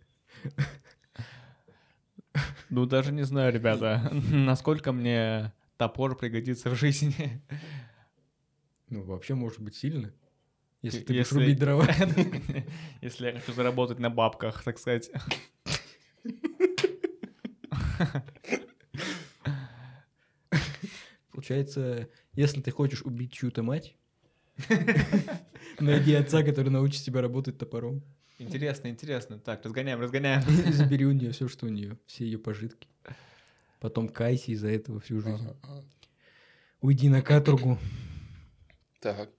[2.71, 7.43] Ну, даже не знаю, ребята, насколько мне топор пригодится в жизни.
[8.89, 10.13] Ну, вообще может быть сильно.
[10.83, 11.87] Если ты будешь рубить дрова.
[13.01, 15.11] Если я хочу заработать на бабках, так сказать.
[21.31, 23.97] Получается, если ты хочешь убить чью-то мать,
[25.81, 28.03] найди отца, который научит тебя работать топором.
[28.39, 29.39] Интересно, интересно.
[29.39, 30.43] Так, разгоняем, разгоняем.
[30.73, 32.89] Забери у нее все, что у нее, все ее пожитки.
[33.81, 35.49] Потом кайся из-за этого всю жизнь.
[36.81, 37.79] Уйди на каторгу,
[39.01, 39.31] Так.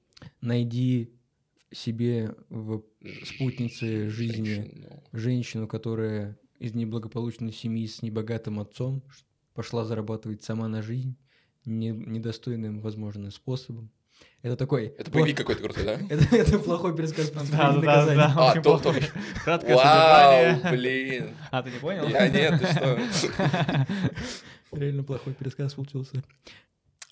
[0.41, 1.12] найди
[1.74, 2.84] себе в
[3.26, 5.04] спутнице жизни Женщину.
[5.12, 9.04] женщину, которая из неблагополучной семьи с небогатым отцом
[9.54, 11.16] пошла зарабатывать сама на жизнь
[11.66, 13.92] не- недостойным, возможно, способом.
[14.42, 14.88] Это такой...
[14.98, 15.94] Это пла- боевик какой-то крутой, да?
[16.10, 18.16] Это, это плохой пересказ Да, да, наказания.
[18.18, 18.94] да, А, то- то-
[19.44, 21.30] Краткое Вау, блин.
[21.52, 22.08] А, ты не понял?
[22.08, 23.00] Я нет, ты что?
[24.72, 26.24] Реально плохой пересказ получился.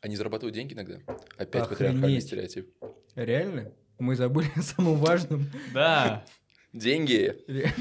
[0.02, 0.95] Они зарабатывают деньги иногда.
[1.38, 1.69] Опять Охренеть.
[1.69, 2.69] патриархальный стереотип.
[3.15, 3.71] Реально?
[4.01, 5.45] Мы забыли о самом важном.
[5.73, 6.25] Да.
[6.73, 7.37] Деньги.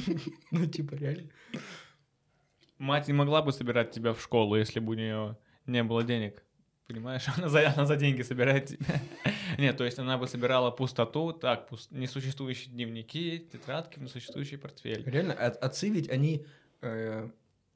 [0.51, 1.31] Ну, типа, реально.
[2.77, 6.43] Мать не могла бы собирать тебя в школу, если бы у нее не было денег.
[6.87, 9.01] Понимаешь, она за, она за деньги собирает тебя.
[9.59, 15.03] Нет, то есть она бы собирала пустоту, так, пус- несуществующие дневники, тетрадки, несуществующий портфель.
[15.07, 16.45] Реально, от- отцы ведь они...
[16.83, 17.31] э,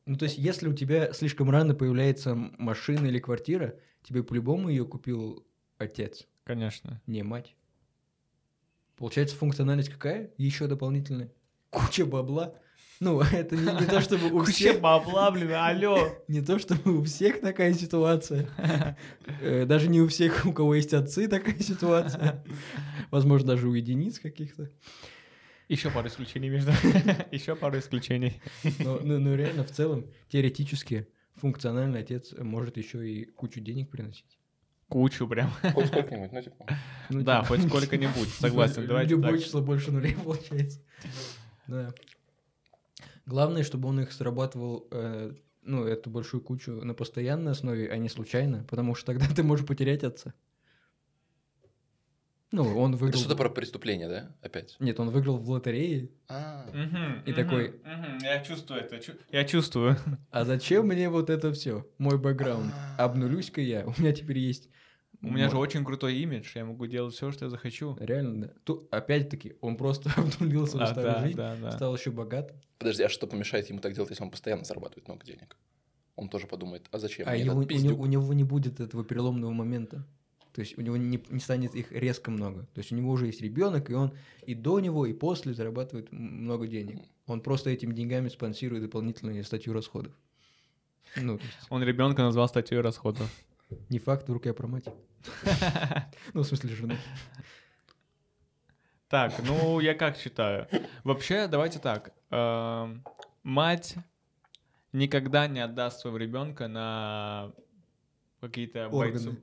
[0.04, 4.84] ну, то есть, если у тебя слишком рано появляется машина или квартира, тебе по-любому ее
[4.84, 5.46] купил
[5.78, 7.00] отец, Конечно.
[7.06, 7.54] не мать.
[8.96, 10.30] Получается, функциональность какая?
[10.38, 11.32] Еще дополнительная.
[11.70, 12.54] Куча бабла.
[13.00, 14.80] Ну, это не, не то, чтобы у Куча всех...
[14.80, 15.98] бабла, блин, алло.
[16.28, 18.48] Не то, чтобы у всех такая ситуация.
[19.40, 22.44] Э, Даже не у всех, у кого есть отцы, такая ситуация.
[23.10, 24.70] Возможно, даже у единиц каких-то.
[25.68, 26.70] Еще пару исключений между.
[27.32, 28.40] Еще пару исключений.
[28.78, 34.38] Но, но- но реально, в целом, теоретически, функциональный отец может еще и кучу денег приносить.
[34.88, 35.50] Кучу прям.
[35.72, 36.66] Хоть сколько-нибудь, ну, типа.
[37.10, 38.86] Ну, Да, типа, хоть сколько-нибудь, согласен.
[38.86, 39.42] Давайте Любое так.
[39.42, 40.80] число больше нулей получается.
[41.66, 41.92] Да.
[43.26, 48.08] Главное, чтобы он их срабатывал, э, ну, эту большую кучу на постоянной основе, а не
[48.08, 50.34] случайно, потому что тогда ты можешь потерять отца.
[52.52, 53.20] Ну, он Это выиграл...
[53.20, 54.30] что-то про преступление, да?
[54.40, 54.76] Опять.
[54.78, 56.66] Нет, он выиграл в лотерее, А,
[57.26, 57.80] И такой-
[58.22, 58.98] Я чувствую это.
[59.00, 59.96] чу- Я чувствую.
[60.30, 61.86] а зачем мне вот это все?
[61.98, 62.72] Мой бэкграунд.
[62.98, 63.04] А.
[63.04, 63.84] Обнулюсь-ка я.
[63.86, 64.68] У меня теперь есть...
[65.22, 67.96] У меня же очень крутой имидж, я могу делать все, что я захочу.
[67.98, 68.52] Реально, да.
[68.64, 71.70] Тут, опять-таки, он просто обнулил свою А, старую да, жизнь, да, да.
[71.72, 72.60] стал еще богатым.
[72.78, 75.56] подожди, а что помешает ему так делать, если он постоянно зарабатывает много денег?
[76.16, 78.78] он тоже подумает, а зачем А мне его- этот у, него, у него не будет
[78.80, 80.06] этого переломного момента.
[80.54, 82.62] То есть у него не, не станет их резко много.
[82.74, 84.12] То есть у него уже есть ребенок, и он
[84.46, 87.02] и до него, и после зарабатывает много денег.
[87.26, 90.12] Он просто этими деньгами спонсирует дополнительную статью расходов.
[91.16, 93.28] Ну, есть, Он ребенка назвал статьей расходов.
[93.88, 94.84] не факт, вдруг я про мать.
[96.34, 96.94] Ну, в смысле, жену.
[99.08, 100.68] Так, ну я как считаю?
[101.02, 102.12] Вообще, давайте так.
[102.30, 103.04] эм,
[103.42, 103.96] Мать
[104.92, 107.52] никогда не отдаст своего ребенка на
[108.40, 109.42] какие-то Органы.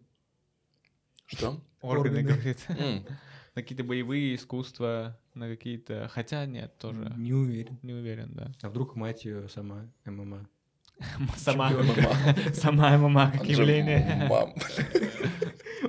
[1.42, 1.62] Что?
[1.82, 2.34] Органы, Органы.
[2.34, 2.66] говорит.
[2.70, 3.06] М,
[3.56, 6.10] На какие-то боевые искусства, на какие-то...
[6.14, 7.78] Хотя нет, тоже Не уверен.
[7.82, 8.52] не уверен, да.
[8.62, 10.48] А вдруг мать ее сама ММА?
[11.36, 11.94] Сама, Мама.
[12.54, 14.28] сама ММА как явление.
[14.30, 14.54] Мам.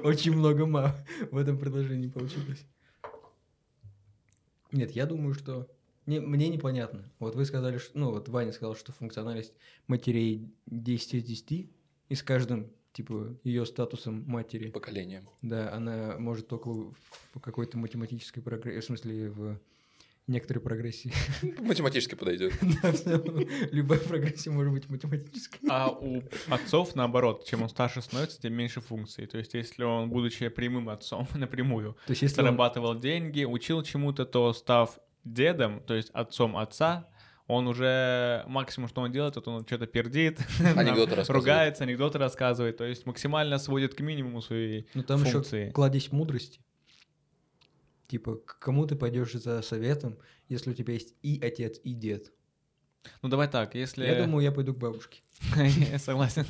[0.02, 0.96] Очень много ма
[1.30, 2.64] в этом предложении получилось.
[4.72, 5.68] Нет, я думаю, что...
[6.06, 7.04] Не, мне непонятно.
[7.20, 7.96] Вот вы сказали, что...
[7.96, 9.52] Ну, вот Ваня сказал, что функциональность
[9.86, 11.70] матерей 10 из 10,
[12.08, 15.22] и с каждым, типа, ее статусом матери, Поколение.
[15.42, 16.94] да, она может только в
[17.40, 19.58] какой-то математической прогрессии, в смысле, в
[20.28, 21.12] некоторой прогрессии.
[21.60, 22.52] Математически подойдет.
[23.72, 25.58] Любая прогрессия может быть математической.
[25.68, 29.26] А у отцов, наоборот, чем он старше становится, тем меньше функций.
[29.26, 33.82] То есть, если он, будучи прямым отцом напрямую, То есть, если он- зарабатывал деньги, учил
[33.82, 37.08] чему-то, то став дедом, то есть отцом отца,
[37.52, 40.40] он уже максимум, что он делает, это он что-то пердит,
[40.76, 45.70] Анекдоты ругается, анекдоты рассказывает, то есть максимально сводит к минимуму свои Ну там еще функции.
[45.70, 46.60] кладезь мудрости.
[48.08, 52.32] Типа, к кому ты пойдешь за советом, если у тебя есть и отец, и дед?
[53.22, 54.04] Ну давай так, если...
[54.04, 55.22] Я думаю, я пойду к бабушке.
[55.98, 56.46] Согласен.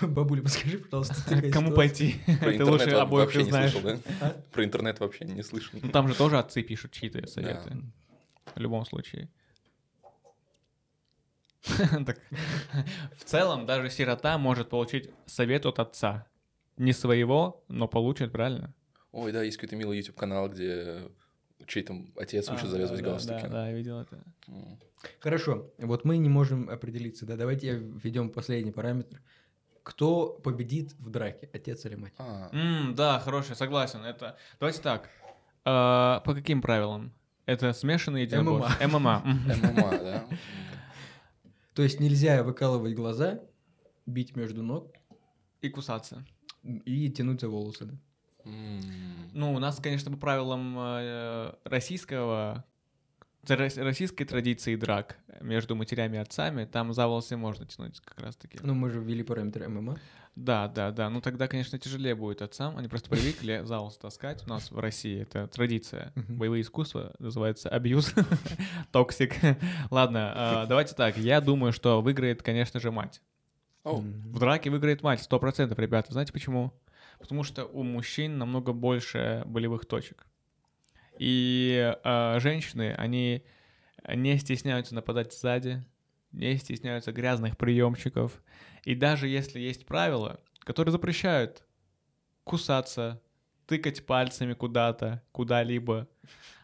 [0.02, 2.16] Бабуля, подскажи, пожалуйста, такая Кому пойти?
[2.26, 3.72] Ты лучше обоих вообще не знаешь.
[3.72, 3.98] слышал, да?
[4.20, 4.42] А?
[4.52, 5.78] Про интернет вообще не слышал.
[5.82, 7.82] Ну там же тоже отцы пишут чьи-то советы.
[8.54, 9.30] В любом случае.
[12.06, 12.20] Так,
[13.16, 16.26] В целом, даже сирота может получить совет от отца.
[16.76, 18.72] Не своего, но получит, правильно?
[19.12, 21.08] Ой, да, есть какой-то милый YouTube канал, где
[21.66, 23.42] чей там отец учит А, завязывать галстуки.
[23.42, 24.22] Да, да, я видел это.
[25.20, 29.20] Хорошо, вот мы не можем определиться, да, давайте введем последний параметр.
[29.82, 32.12] Кто победит в драке, отец или мать?
[32.18, 32.50] А,
[32.94, 34.04] да, хороший, согласен.
[34.04, 35.08] Это давайте так.
[35.64, 37.12] А, по каким правилам?
[37.46, 38.86] Это смешанные единоборства?
[38.86, 39.22] ММА.
[39.24, 40.24] ММА, да?
[41.76, 43.42] То есть нельзя выкалывать глаза,
[44.06, 44.94] бить между ног
[45.60, 46.24] И кусаться.
[46.64, 47.94] и тянуть за волосы, да?
[48.46, 48.80] М.
[49.34, 52.64] Ну, у нас, конечно, по правилам э, российского
[53.50, 58.58] российской традиции драк между матерями и отцами, там за волосы можно тянуть как раз-таки.
[58.62, 59.96] Ну, мы же ввели параметр ММА.
[60.36, 61.08] Да, да, да.
[61.08, 62.76] Ну тогда, конечно, тяжелее будет отцам.
[62.76, 64.44] Они просто привыкли за волосы таскать.
[64.46, 66.12] У нас в России это традиция.
[66.28, 68.14] Боевые искусства называется абьюз,
[68.92, 69.34] toxic.
[69.90, 71.16] Ладно, а, давайте так.
[71.16, 73.22] Я думаю, что выиграет, конечно же, мать.
[73.82, 76.12] В драке выиграет мать, сто процентов, ребята.
[76.12, 76.74] Знаете почему?
[77.18, 80.26] Потому что у мужчин намного больше болевых точек.
[81.18, 83.44] И а, женщины, они
[84.08, 85.84] не стесняются нападать сзади,
[86.32, 88.42] не стесняются грязных приемчиков.
[88.84, 91.64] И даже если есть правила, которые запрещают
[92.44, 93.20] кусаться,
[93.66, 96.08] тыкать пальцами куда-то, куда-либо,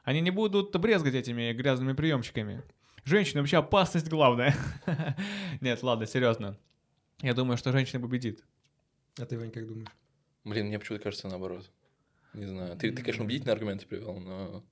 [0.05, 2.63] они не будут брезгать этими грязными приемчиками.
[3.05, 4.55] Женщина вообще опасность главная.
[5.61, 6.57] Нет, ладно, серьезно.
[7.21, 8.45] Я думаю, что женщина победит.
[9.19, 9.89] А ты, Вань, как думаешь?
[10.45, 11.71] блин, мне почему-то кажется наоборот.
[12.35, 12.77] Не знаю.
[12.77, 14.65] Ты, ты конечно, убедительные аргументы привел, но...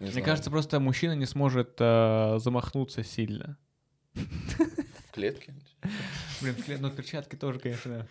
[0.00, 0.24] не Мне знаю.
[0.24, 3.58] кажется, просто мужчина не сможет э, замахнуться сильно.
[4.14, 5.54] В клетке?
[6.40, 8.08] Блин, в кле- ну перчатки тоже, конечно.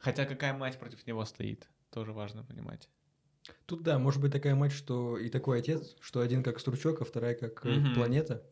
[0.00, 2.88] Хотя какая мать против него стоит, тоже важно понимать.
[3.66, 7.04] Тут да, может быть такая мать, что и такой отец, что один как стручок, а
[7.04, 8.46] вторая как э, планета.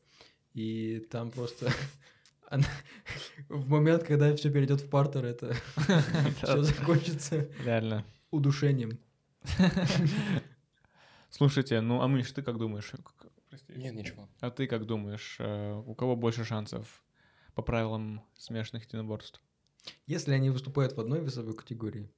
[0.54, 1.70] И там просто
[2.50, 2.64] она-
[3.48, 5.54] в момент, когда все перейдет в партер, это
[6.42, 8.04] все закончится Реально.
[8.30, 8.98] удушением.
[11.30, 12.92] Слушайте, ну а Миш, ты как думаешь?
[13.48, 13.72] Прости.
[13.76, 14.28] Нет, ничего.
[14.40, 17.02] А ты как думаешь, э, у кого больше шансов
[17.54, 19.40] по правилам смешанных единоборств?
[20.06, 22.10] Если они выступают в одной весовой категории,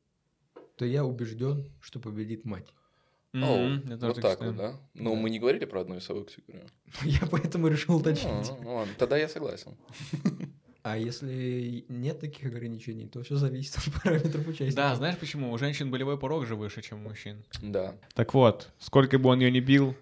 [0.76, 2.72] то я убежден, что победит мать.
[3.32, 4.74] О, Мгм, я тоже вот так вот, да?
[4.94, 5.16] Но Да.
[5.16, 6.66] мы не говорили про одну весовую категорию.
[7.04, 8.50] Я поэтому решил Ну, уточнить.
[8.62, 9.76] ну, ладно, тогда я согласен.
[10.82, 14.74] А если нет таких ограничений, то все зависит от параметров участия.
[14.74, 15.52] Да, знаешь почему?
[15.52, 17.44] У женщин болевой порог же выше, чем у мужчин.
[17.60, 17.94] Да.
[18.14, 19.94] Так вот, сколько бы он ее не бил,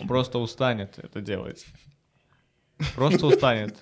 [0.00, 1.64] он просто устанет это делать.
[2.96, 3.78] Просто устанет.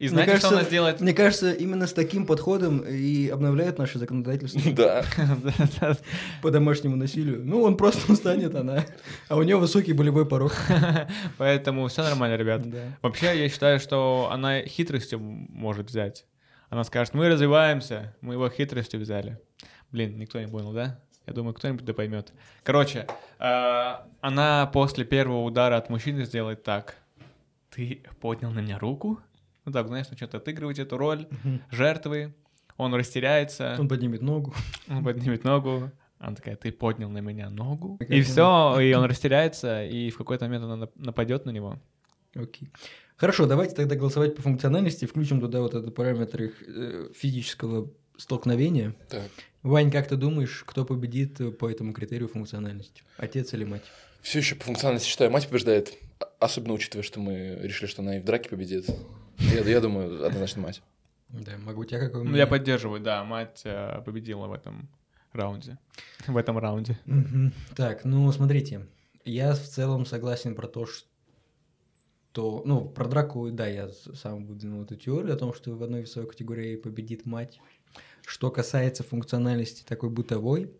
[0.00, 1.02] И знаете, что она сделает?
[1.02, 5.04] Мне кажется, именно с таким подходом и обновляют наше законодательство Да.
[6.42, 7.42] по домашнему насилию.
[7.44, 8.86] Ну, он просто устанет, она,
[9.28, 10.54] а у нее высокий болевой порог.
[11.36, 12.62] Поэтому все нормально, ребят.
[13.02, 16.24] Вообще, я считаю, что она хитростью может взять.
[16.70, 19.38] Она скажет, мы развиваемся, мы его хитростью взяли.
[19.92, 20.98] Блин, никто не понял, да?
[21.26, 22.32] Я думаю, кто-нибудь да поймет.
[22.62, 23.06] Короче,
[23.38, 26.96] э, она после первого удара от мужчины сделает так.
[27.68, 29.20] Ты поднял на меня руку?
[29.64, 31.26] Ну так, знаешь, начнет отыгрывать эту роль
[31.70, 32.34] жертвы.
[32.76, 34.54] Он растеряется, Он поднимет ногу.
[34.88, 35.90] он поднимет ногу.
[36.18, 37.96] Она такая, ты поднял на меня ногу.
[37.98, 41.78] Как И все, и он растеряется, и в какой-то момент она нап- нападет на него.
[42.34, 42.68] Окей.
[43.16, 45.04] Хорошо, давайте тогда голосовать по функциональности.
[45.04, 48.94] Включим туда вот этот параметр их э, физического столкновения.
[49.08, 49.30] Так.
[49.62, 53.02] Вань, как ты думаешь, кто победит по этому критерию функциональности?
[53.18, 53.82] Отец или мать?
[54.22, 55.92] Все еще по функциональности считаю, мать побеждает.
[56.18, 58.86] А- Особенно учитывая, что мы решили, что она и в драке победит.
[59.40, 60.82] Я, я думаю, однозначно мать.
[61.28, 61.82] Да, могу.
[61.82, 64.88] У тебя какой Ну, я поддерживаю, да, мать э, победила в этом
[65.32, 65.78] раунде.
[66.26, 66.98] В этом раунде.
[67.76, 68.86] Так, ну смотрите,
[69.24, 72.62] я в целом согласен про то, что...
[72.64, 76.28] Ну, про драку, да, я сам выдвинул эту теорию о том, что в одной весовой
[76.28, 77.60] категории победит мать.
[78.26, 80.72] Что касается функциональности такой бытовой,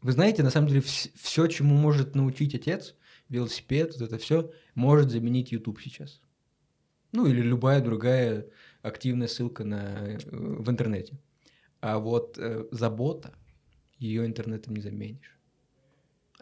[0.00, 2.94] вы знаете, на самом деле, все, чему может научить отец,
[3.28, 6.20] велосипед, вот это все, может заменить YouTube сейчас.
[7.12, 8.46] Ну, или любая другая
[8.82, 11.18] активная ссылка на, э, в интернете.
[11.80, 13.32] А вот э, забота,
[13.98, 15.38] ее интернетом не заменишь.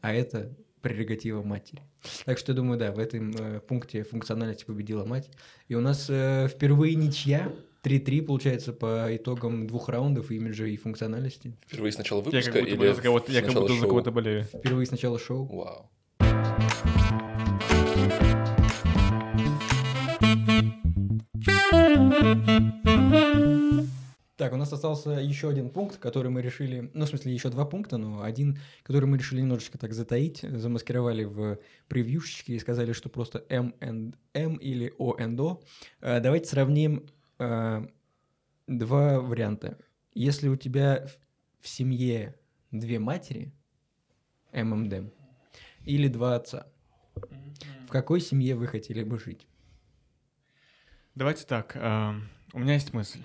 [0.01, 1.83] А это прерогатива матери.
[2.25, 5.31] Так что я думаю, да, в этом э, пункте функциональности победила мать.
[5.69, 7.53] И у нас э, впервые ничья.
[7.83, 11.57] 3-3 получается по итогам двух раундов имиджа и функциональности.
[11.67, 13.89] Впервые с начала Я выпуска как будто или за кого-то, я как будто за шоу?
[13.89, 14.43] кого-то болею.
[14.43, 15.47] Впервые с начала шоу.
[15.47, 15.91] Вау.
[24.37, 27.65] Так, у нас остался еще один пункт, который мы решили, ну, в смысле, еще два
[27.65, 31.59] пункта, но один, который мы решили немножечко так затаить, замаскировали в
[31.89, 35.63] превьюшечке и сказали, что просто M and M или O and O.
[36.03, 37.07] Э, Давайте сравним
[37.39, 37.87] э,
[38.67, 39.79] два варианта.
[40.13, 41.07] Если у тебя
[41.61, 42.35] в- семье
[42.71, 43.53] две матери,
[44.53, 45.11] M,
[45.85, 46.67] или два отца,
[47.87, 49.47] в какой семье вы хотели бы жить?
[51.17, 53.23] Давайте так, эм, у меня есть мысль.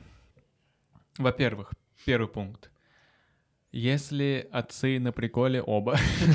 [1.18, 1.74] Во-первых,
[2.06, 2.72] первый пункт.
[3.74, 5.98] Если отцы на приколе оба,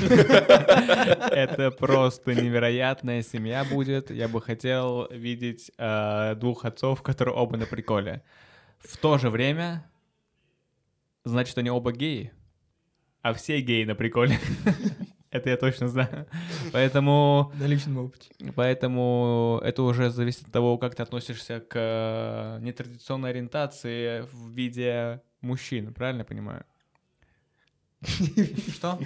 [1.31, 4.11] это просто невероятная семья будет.
[4.11, 8.23] Я бы хотел видеть э, двух отцов, которые оба на приколе.
[8.77, 9.89] В то же время,
[11.23, 12.33] значит, они оба геи,
[13.23, 14.37] а все геи на приколе.
[15.29, 16.25] Это я точно знаю.
[16.71, 18.29] Поэтому На личном опыте.
[18.55, 25.21] Поэтому это уже зависит от того, как ты относишься к э, нетрадиционной ориентации в виде
[25.41, 26.65] мужчин, правильно я понимаю?
[28.73, 28.99] Что?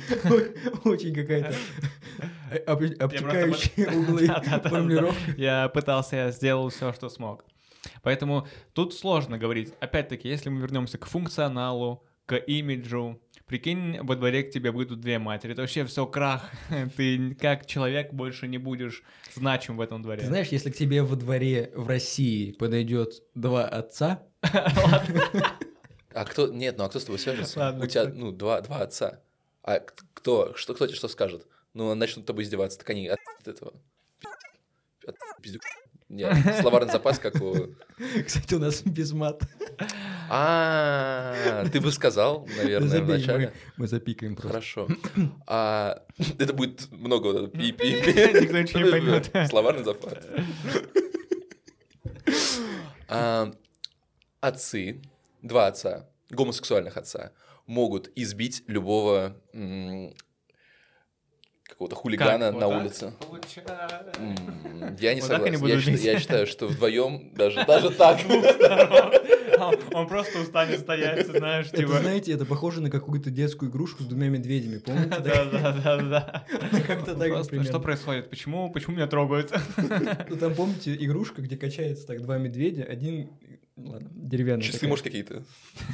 [0.84, 1.56] Очень какая-то
[2.68, 5.32] об- обтекающая углы формулировка.
[5.38, 7.46] Я пытался, я сделал все, что смог.
[8.04, 9.74] Поэтому тут сложно говорить.
[9.80, 13.20] Опять-таки, если мы вернемся к функционалу, к имиджу,
[13.52, 15.52] прикинь, во дворе к тебе выйдут две матери.
[15.52, 16.50] Это вообще все крах.
[16.96, 19.04] Ты как человек больше не будешь
[19.36, 20.22] значим в этом дворе.
[20.22, 24.24] Ты знаешь, если к тебе во дворе в России подойдет два отца,
[26.14, 26.48] А кто...
[26.48, 27.78] Нет, ну а кто с тобой свяжется?
[27.82, 29.22] У тебя, ну, два, два отца.
[29.64, 30.54] А кто?
[30.56, 31.46] Что, кто тебе что скажет?
[31.74, 33.74] Ну, начнут тобой издеваться, так они от этого...
[35.06, 35.62] От пиздюк.
[36.12, 37.70] Нет, словарный запас, как у...
[38.26, 39.44] кстати, у нас без мат.
[40.30, 43.54] А, ты бы сказал, наверное, вначале.
[43.78, 44.50] Мы запикаем просто.
[44.50, 44.88] Хорошо.
[45.48, 46.04] А,
[46.38, 47.92] это будет много вот этого пи-пи.
[48.42, 49.32] Никто ничего не поймет.
[49.50, 50.14] Словарный запас.
[53.08, 53.54] А,
[54.42, 55.02] Отцы,
[55.42, 57.32] два отца, гомосексуальных отца,
[57.68, 59.38] могут избить любого
[61.82, 62.60] какого-то хулигана Как?
[62.60, 63.14] на Вот улице.
[65.00, 65.66] Я не Вот согласен.
[65.66, 66.04] Я считаю- бить?
[66.06, 68.20] Я считаю, что вдвоем даже даже так.
[69.60, 72.00] Он- Он просто устанет стоять, знаешь, Это, типа...
[72.00, 75.10] знаете, это похоже на какую-то детскую игрушку с двумя медведями, помните?
[75.20, 76.46] Да, да, да, да.
[76.88, 77.64] Как-то так.
[77.66, 78.30] Что происходит?
[78.30, 79.52] Почему, почему меня трогают?
[80.30, 83.30] Ну, там, помните, игрушка, где качается так два медведя, один,
[83.76, 84.64] ладно, деревянный.
[84.64, 84.90] Часы, такая.
[84.90, 85.44] может, какие-то.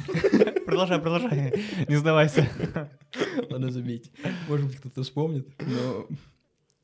[0.66, 1.54] Продолжай, продолжай.
[1.88, 2.46] Не сдавайся.
[3.50, 4.10] Ладно, забейте.
[4.48, 6.06] Может быть, кто-то вспомнит, но...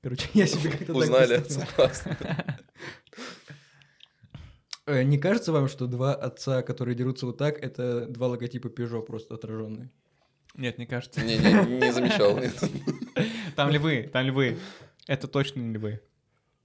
[0.02, 1.38] Короче, я себе как-то так Узнали.
[1.38, 1.68] представил.
[1.76, 2.16] Классно.
[4.86, 9.02] Э, Не кажется вам, что два отца, которые дерутся вот так, это два логотипа Peugeot
[9.02, 9.90] просто отраженные?
[10.56, 11.22] Нет, не кажется.
[11.22, 12.38] Не, не, не замечал.
[12.38, 12.54] нет.
[13.56, 14.58] Там львы, там львы.
[15.06, 16.00] Это точно не львы.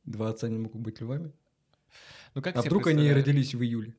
[0.06, 1.32] Два отца не могут быть львами?
[2.36, 3.94] Ну как А вдруг они родились в июле?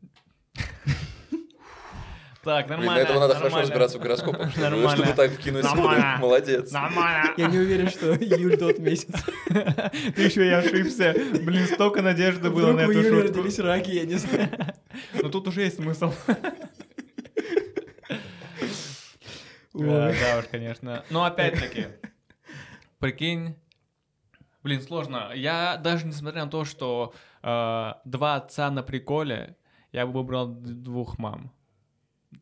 [2.43, 2.95] Так, Блин, нормально.
[2.95, 4.91] для этого надо хорошо разбираться в гороскопах, чтобы Нормально.
[4.97, 5.63] чтобы так вкинуть.
[5.63, 6.17] Нормально.
[6.21, 6.73] Молодец.
[6.73, 7.35] Нормально.
[7.37, 9.11] Я не уверен, что июль тот месяц.
[9.49, 11.15] Ты еще и ошибся.
[11.43, 13.41] Блин, столько надежды было Вдруг на эту шутку.
[13.41, 14.49] родились раки, я не знаю.
[15.23, 16.15] Но тут уже есть смысл.
[19.75, 21.05] Да уж, конечно.
[21.11, 21.89] Но опять-таки,
[22.99, 23.57] прикинь,
[24.63, 25.33] блин, сложно.
[25.35, 29.57] Я даже несмотря на то, что э, два отца на приколе,
[29.93, 31.53] я бы выбрал двух мам.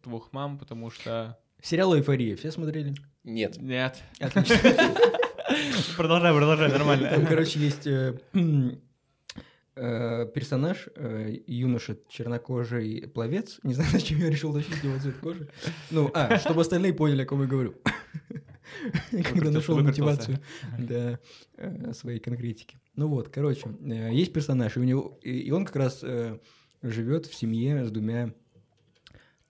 [0.03, 1.39] Двух мам, потому что...
[1.63, 2.95] Сериал «Эйфория» все смотрели?
[3.25, 3.57] Нет.
[3.59, 4.03] Нет.
[4.21, 4.57] Отлично.
[5.97, 7.27] Продолжай, продолжай, Там, нормально.
[7.27, 8.19] короче, есть э,
[9.77, 13.59] э, персонаж, э, юноша чернокожий пловец.
[13.63, 15.49] Не знаю, зачем я решил уточнить его цвет кожи.
[15.91, 17.75] Ну, а, чтобы остальные поняли, о ком я говорю.
[19.11, 20.39] Когда нашел мотивацию
[20.79, 21.19] для
[21.57, 22.79] э, своей конкретики.
[22.95, 26.05] Ну вот, короче, э, есть персонаж, и у него и он как раз
[26.83, 28.33] живет в семье с двумя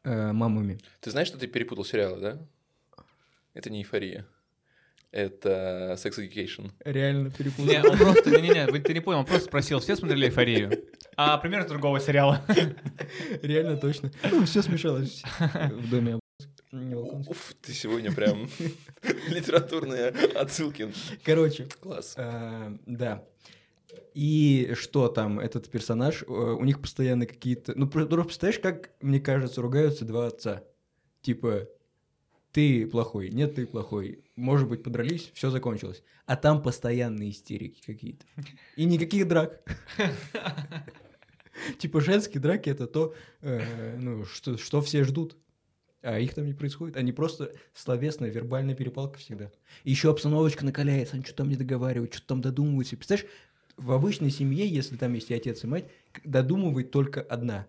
[0.05, 0.79] э, мамами.
[1.01, 2.39] Ты знаешь, что ты перепутал сериалы, да?
[3.55, 4.27] Это не эйфория.
[5.11, 6.71] Это Sex Education.
[6.85, 7.65] Реально перепутал.
[7.65, 10.71] Не, он просто, не-не-не, ты не понял, он просто спросил, все смотрели «Эйфорию»?
[11.17, 12.45] А пример другого сериала.
[13.43, 14.13] Реально точно.
[14.31, 16.21] Ну, все смешалось в доме
[16.73, 17.31] Волконских.
[17.31, 18.49] Уф, ты сегодня прям
[19.29, 20.93] литературные отсылки.
[21.25, 22.15] Короче, Класс.
[22.17, 23.25] э, да.
[24.15, 27.73] И что там, этот персонаж, э, у них постоянно какие-то...
[27.79, 30.65] Ну, просто представляешь, как, мне кажется, ругаются два отца.
[31.23, 31.69] Типа,
[32.53, 34.25] ты плохой, нет, ты плохой.
[34.37, 36.03] Может быть, подрались, все закончилось.
[36.27, 38.25] А там постоянные истерики какие-то.
[38.77, 39.63] И никаких драк.
[41.79, 45.37] Типа, женские драки— это то, э, ну, что, что все ждут.
[46.03, 46.97] А их там не происходит.
[46.97, 49.51] Они просто словесная, вербальная перепалка всегда.
[49.85, 52.97] И еще обстановочка накаляется, они что-то там не договаривают, что-то там додумываются.
[52.97, 53.29] Представляешь,
[53.77, 55.87] в обычной семье, если там есть и отец, и мать,
[56.25, 57.67] додумывает только одна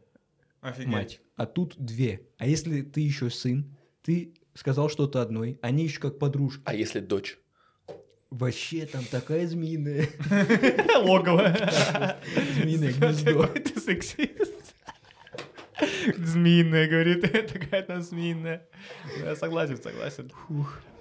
[0.91, 2.21] мать, а тут две.
[2.37, 6.61] А если ты еще сын, ты сказал что-то одной, они еще как подружки.
[6.65, 7.37] А если дочь?
[8.29, 10.07] Вообще там такая змеиная,
[11.03, 11.55] Логово.
[12.61, 13.47] змеиное гнездо.
[13.55, 14.53] Ты сексист.
[16.17, 17.21] Змеиная, говорит,
[17.53, 18.67] такая там змеиная.
[19.19, 20.31] Ну, Я согласен, согласен.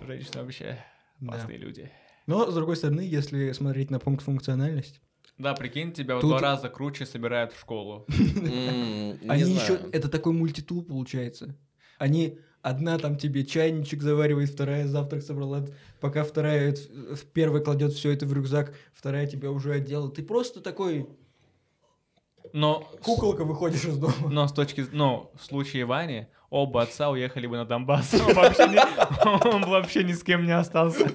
[0.07, 0.79] Женщины вообще
[1.20, 1.33] Да.
[1.33, 1.91] классные люди.
[2.26, 5.01] Но, с другой стороны, если смотреть на пункт функциональность,
[5.39, 8.07] Да, прикинь, тебя в два раза круче собирают в школу.
[8.09, 9.81] Они еще...
[9.93, 11.57] Это такой мультитул получается.
[11.99, 12.39] Они...
[12.61, 15.64] Одна там тебе чайничек заваривает, вторая завтрак собрала,
[16.01, 20.11] пока вторая в первая кладет все это в рюкзак, вторая тебя уже одела.
[20.11, 21.07] Ты просто такой
[22.53, 24.14] Но куколка выходишь из дома.
[24.30, 28.14] Но с точки, ну, в случае Вани, оба отца уехали бы на Донбасс.
[28.14, 31.11] Он вообще, не- он вообще ни с кем не остался.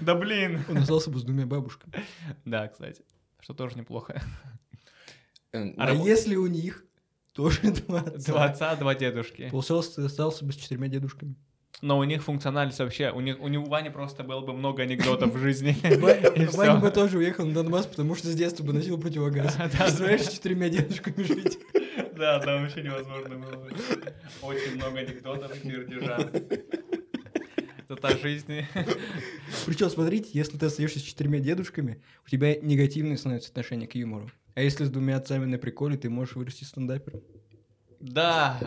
[0.00, 0.64] Да блин.
[0.68, 1.92] Он остался бы с двумя бабушками.
[2.44, 3.02] Да, кстати,
[3.40, 4.20] что тоже неплохо.
[5.52, 6.84] М, А, рабо- если у них
[7.32, 8.32] тоже два отца?
[8.32, 9.48] Два отца, два дедушки.
[9.50, 11.36] Получался, ты остался бы с четырьмя дедушками.
[11.82, 15.34] Но у них функциональность вообще, у них, у него Вани просто было бы много анекдотов
[15.34, 15.76] в жизни.
[16.56, 19.56] Ваня бы тоже уехал на Донбасс, потому что с детства бы носил противогаз.
[19.78, 21.58] Представляешь, с четырьмя дедушками жить?
[22.16, 23.56] Да, да, вообще невозможно было.
[23.56, 23.72] бы.
[24.42, 26.18] Очень много анекдотов и пердежа.
[27.78, 28.64] Это та жизнь.
[29.66, 34.30] Причем, смотрите, если ты остаешься с четырьмя дедушками, у тебя негативное становится отношение к юмору.
[34.54, 37.20] А если с двумя отцами на приколе, ты можешь вырасти стендапером.
[38.00, 38.58] Да.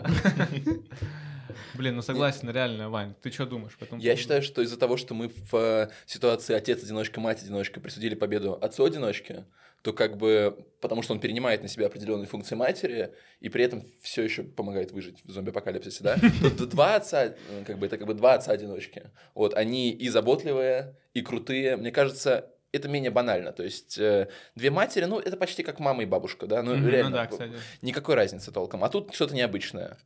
[1.74, 4.96] Блин, ну согласен, реально, Вань, ты что думаешь по этому Я считаю, что из-за того,
[4.96, 9.44] что мы в э, ситуации отец-одиночка, мать-одиночка присудили победу отцу-одиночке,
[9.82, 13.84] то как бы, потому что он перенимает на себя определенные функции матери, и при этом
[14.02, 16.16] все еще помогает выжить в зомби-апокалипсисе, да?
[16.42, 17.34] То д- два отца, э,
[17.66, 19.10] как бы, это как бы два отца-одиночки.
[19.34, 21.76] Вот, они и заботливые, и крутые.
[21.76, 23.52] Мне кажется, это менее банально.
[23.52, 26.62] То есть э, две матери, ну, это почти как мама и бабушка, да?
[26.62, 27.10] Ну, Ну реально.
[27.12, 27.52] да, кстати.
[27.80, 28.82] Никакой разницы толком.
[28.82, 29.96] А тут что-то необычное.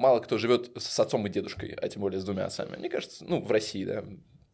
[0.00, 2.74] Мало кто живет с отцом и дедушкой, а тем более с двумя отцами.
[2.78, 4.02] Мне кажется, ну, в России, да,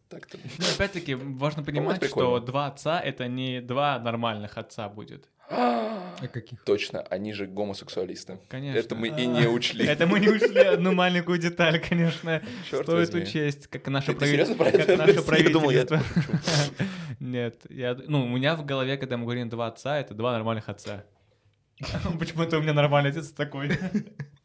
[0.08, 0.38] так-то.
[0.58, 2.40] Ну, опять-таки, важно понимать, что прикольно.
[2.40, 5.28] два отца— это не два нормальных отца будет.
[5.48, 6.64] А каких?
[6.64, 8.40] Точно, они же гомосексуалисты.
[8.48, 8.76] Конечно.
[8.76, 9.86] Это мы и не учли.
[9.86, 12.42] Это мы не учли одну маленькую деталь, конечно.
[12.66, 14.66] Стоит учесть, как наше правительство.
[17.20, 20.68] Нет, я, ну, у меня в голове, когда мы говорим два отца, это два нормальных
[20.68, 21.04] отца.
[22.18, 23.70] Почему-то у меня нормальный отец такой.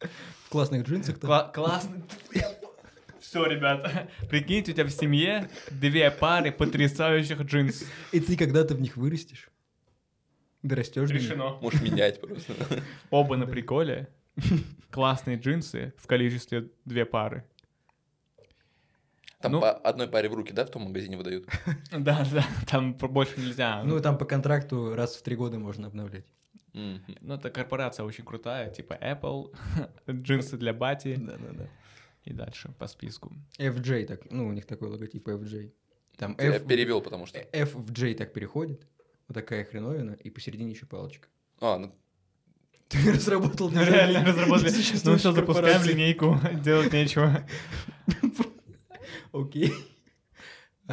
[0.46, 1.26] В классных джинсах-то.
[1.26, 2.02] Кла- Классный.
[3.20, 7.84] Все, ребята, прикиньте, у тебя в семье две пары потрясающих джинс.
[8.12, 9.48] И ты когда-то в них вырастешь.
[10.62, 11.10] Дорастешь.
[11.10, 11.56] Решено.
[11.62, 12.52] Можешь менять просто.
[13.10, 14.08] Оба на приколе.
[14.90, 17.44] Классные джинсы в количестве две пары.
[19.40, 19.60] Там Ну.
[19.60, 21.48] по одной паре в руки, да, в том магазине выдают?
[21.90, 23.82] Да, да, там больше нельзя.
[23.82, 26.26] Ну, там по контракту раз в три года можно обновлять.
[26.72, 27.02] Мгм.
[27.20, 29.54] Ну, это корпорация очень крутая, типа Apple,
[30.08, 31.68] джинсы для бати Да-да-да.
[32.24, 33.32] и дальше по списку.
[33.58, 35.72] FJ, так, ну, у них такой логотип FJ.
[36.16, 37.38] Там Я F, перевел, потому что...
[37.52, 38.86] F в J так переходит.
[39.28, 41.28] Вот такая хреновина, и посередине еще палочка.
[41.60, 41.92] А, ну,
[42.88, 44.70] Ты разработал Ну, реально разработали.
[45.04, 47.46] Ну, все, запускаем линейку, делать нечего.
[49.32, 49.72] Окей.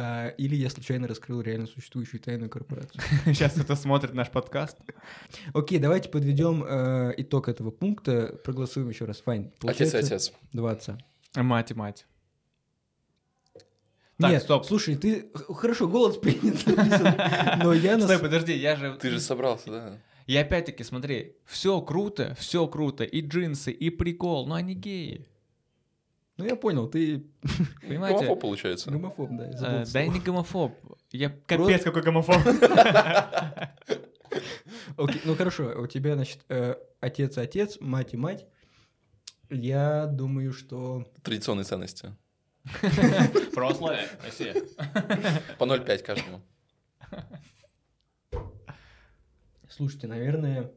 [0.02, 3.02] А, Или я случайно раскрыл реально существующую тайную корпорацию.
[3.26, 4.78] Сейчас кто смотрит наш подкаст.
[5.52, 8.38] Окей, давайте подведем э, итог этого пункта.
[8.42, 9.20] Проголосуем еще раз.
[9.20, 9.52] Файн.
[9.62, 10.32] отец отец.
[10.52, 10.96] Два отца.
[11.36, 12.06] Мать и мать.
[14.16, 14.64] Так, Нет, стоп.
[14.66, 16.66] слушай, ты хорошо, голос принят,
[17.62, 18.98] но я на Стой, подожди, я же...
[19.00, 19.98] Ты же собрался, да?
[20.26, 25.26] И опять-таки, смотри, все круто, все круто, и джинсы, и прикол, но они геи.
[26.40, 27.26] Ну я понял, ты
[27.82, 28.20] Понимаете?
[28.20, 28.90] Гомофоб, получается.
[28.90, 29.44] гомофоб, да.
[29.44, 30.72] я Э, забыл Да я не гомофоб.
[31.12, 32.36] Я капец какой гомофоб.
[34.96, 38.46] Окей, ну хорошо, у тебя, значит, э, отец и отец, мать и мать.
[39.50, 41.04] Я думаю, что...
[41.22, 42.16] Традиционные ценности.
[43.52, 44.54] Православие, Россия.
[45.58, 46.40] По 0,5 каждому.
[49.68, 50.72] Слушайте, наверное...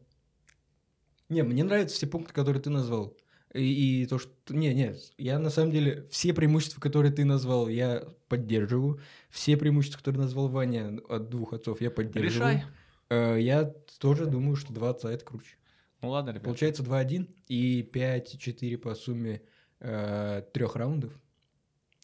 [1.30, 3.16] Не, мне нравятся все пункты, которые ты назвал.
[3.54, 4.32] И, и то, что...
[4.50, 9.00] Не, не, я на самом деле все преимущества, которые ты назвал, я поддерживаю.
[9.30, 12.56] Все преимущества, которые назвал Ваня от двух отцов, я поддерживаю.
[12.56, 12.66] Решай.
[13.10, 13.66] Э, Я
[14.00, 15.56] тоже думаю, что два отца это круче.
[16.02, 16.44] Ну ладно, ребят.
[16.44, 19.42] Получается 2-1 и 5-4 по сумме
[19.80, 21.12] трех раундов.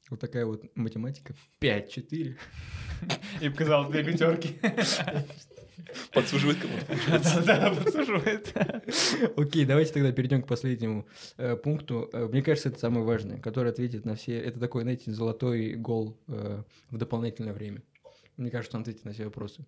[0.09, 1.33] Вот такая вот математика.
[1.61, 2.37] 5-4.
[3.41, 4.59] И показал две пятерки.
[6.13, 7.43] Подсуживает кому-то, получается.
[7.45, 8.53] Да-да, подсуживает.
[9.37, 11.07] Окей, давайте тогда перейдем к последнему
[11.37, 12.09] э, пункту.
[12.13, 14.39] Э, мне кажется, это самое важное, который ответит на все...
[14.39, 17.81] Это такой, знаете, золотой гол э, в дополнительное время.
[18.37, 19.65] Мне кажется, он ответит на все вопросы.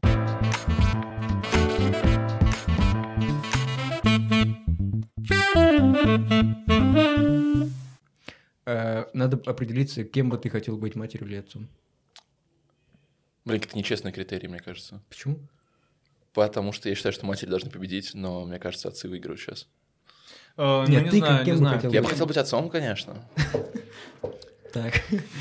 [9.14, 11.68] Надо определиться, кем бы ты хотел быть, матерью или отцом.
[13.44, 15.02] Блин, какие-то нечестные критерии, мне кажется.
[15.10, 15.40] Почему?
[16.34, 19.68] Потому что я считаю, что матери должны победить, но мне кажется, отцы выиграют сейчас.
[20.58, 21.76] Э, Ну, Нет, не ты знаю, кем не знаю.
[21.76, 23.24] хотел Я бы хотел быть отцом, конечно.
[24.74, 24.94] Так,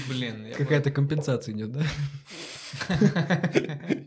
[0.08, 1.82] Блин, какая-то компенсация идет, да?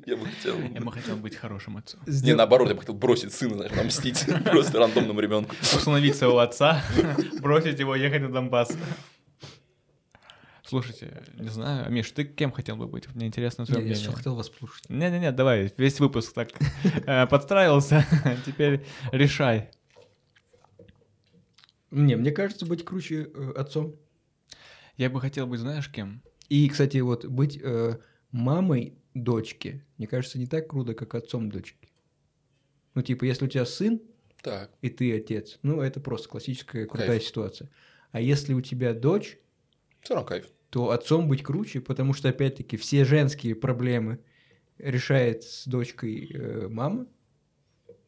[0.05, 0.59] Я бы хотел...
[0.59, 2.01] я бы хотел быть хорошим отцом.
[2.05, 5.55] Не, наоборот, я бы хотел бросить сына, знаешь, намстить просто рандомному ребенку.
[5.61, 6.84] Установить своего отца,
[7.39, 8.75] бросить его, ехать на Донбасс.
[10.74, 13.07] Слушайте, не знаю, Миш, ты кем хотел бы быть?
[13.13, 14.15] Мне интересно твое Не, Я мнение.
[14.15, 14.89] хотел вас слушать.
[14.89, 16.49] Не-не-не, давай, весь выпуск так
[17.05, 18.03] э, подстраивался,
[18.47, 19.69] теперь решай.
[21.91, 23.95] Не, мне кажется, быть круче э, отцом.
[24.97, 26.24] Я бы хотел быть, знаешь, кем?
[26.49, 27.99] И, кстати, вот быть э,
[28.32, 31.91] мамой дочки, мне кажется, не так круто, как отцом дочки.
[32.95, 34.01] Ну, типа, если у тебя сын,
[34.41, 37.24] Так, и ты отец, ну, это просто классическая крутая Кайф.
[37.24, 37.69] ситуация.
[38.11, 39.38] А если у тебя дочь,
[40.01, 40.47] все равно кайф.
[40.74, 44.17] То отцом быть круче, потому что, опять-таки, все женские проблемы
[44.80, 47.05] решает с дочкой э, мама,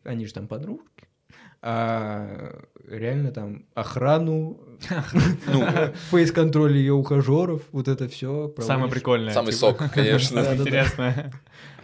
[0.03, 1.07] они же там подружки,
[1.61, 4.79] а реально там охрану,
[5.45, 5.63] Ну,
[6.09, 8.51] фейс-контроль ее ухажеров, вот это все.
[8.57, 9.31] Самое прикольное.
[9.31, 9.77] самый типа.
[9.77, 10.39] сок, конечно.
[10.59, 11.31] Интересно.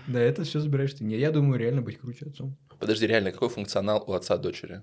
[0.07, 1.03] Да, это все забираешь ты.
[1.03, 2.57] Не, я думаю, реально быть круче отцом.
[2.79, 4.81] Подожди, реально, какой функционал у отца дочери?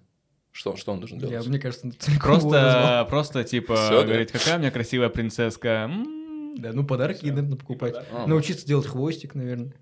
[0.58, 1.46] Что, что он должен Я, делать?
[1.46, 1.88] мне кажется.
[2.20, 4.06] Просто, просто типа Всё, да?
[4.08, 5.88] говорить, какая у меня красивая принцесска.
[6.56, 7.94] Да, ну подарки, наверное, покупать.
[8.10, 9.72] А, Научиться делать хвостик, наверное.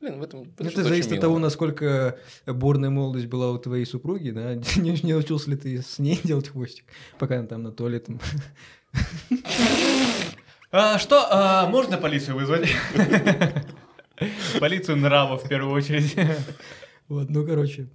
[0.00, 0.44] Блин, в этом...
[0.44, 2.16] Ну, это это зависит от того, насколько
[2.46, 6.46] бурная молодость была у твоей супруги, да, не, не научился ли ты с ней делать
[6.46, 6.84] хвостик,
[7.18, 8.06] пока она там на туалет.
[8.06, 8.20] там.
[10.70, 12.68] А, что, а, можно полицию вызвать?
[14.60, 16.14] Полицию нравов в первую очередь.
[17.08, 17.88] Вот, ну, короче.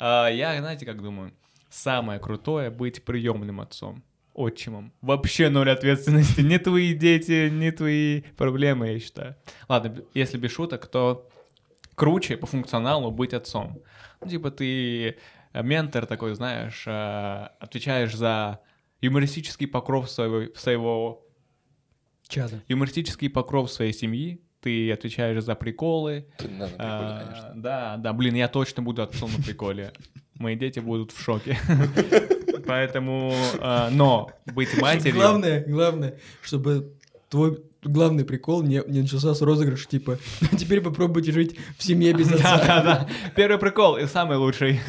[0.00, 1.34] А, Я, знаете, как думаю,
[1.74, 4.02] самое крутое быть приемным отцом,
[4.34, 4.92] отчимом.
[5.00, 6.40] Вообще ноль ответственности.
[6.40, 9.36] Не твои дети, не твои проблемы, я считаю.
[9.68, 11.28] Ладно, если без шуток, то
[11.94, 13.80] круче по функционалу быть отцом.
[14.20, 15.16] Ну, типа ты
[15.52, 18.60] э, ментор такой, знаешь, э, отвечаешь за
[19.00, 21.26] юмористический покров своего, своего
[22.28, 22.62] Чада.
[22.68, 26.26] юмористический покров своей семьи, ты отвечаешь за приколы.
[26.38, 27.52] Ты, да, на приколе, А, конечно.
[27.56, 29.92] Да, да, блин, я точно буду отцом на приколе.
[30.44, 31.56] Мои дети будут в шоке.
[32.66, 35.14] Поэтому, а, но быть матерью...
[35.14, 36.92] Главное, главное, чтобы
[37.30, 40.18] твой главный прикол не, не начался с розыгрыша, типа,
[40.58, 42.58] теперь попробуйте жить в семье без отца.
[42.58, 43.08] да, да.
[43.34, 44.80] Первый прикол и самый лучший.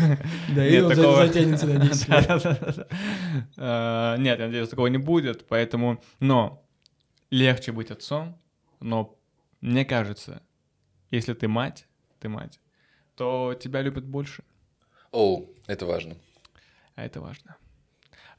[0.54, 2.28] Да, и он такого- затянется на 10 Да, лет.
[2.28, 2.88] да, да, да.
[3.56, 6.04] А, Нет, я надеюсь, такого не будет, поэтому...
[6.20, 6.66] Но
[7.32, 8.38] легче быть отцом,
[8.82, 9.18] но
[9.62, 10.42] мне кажется,
[11.12, 11.88] если ты мать,
[12.20, 12.60] ты мать,
[13.16, 14.44] то тебя любят больше.
[15.12, 16.16] О, это важно.
[16.96, 17.56] А это важно.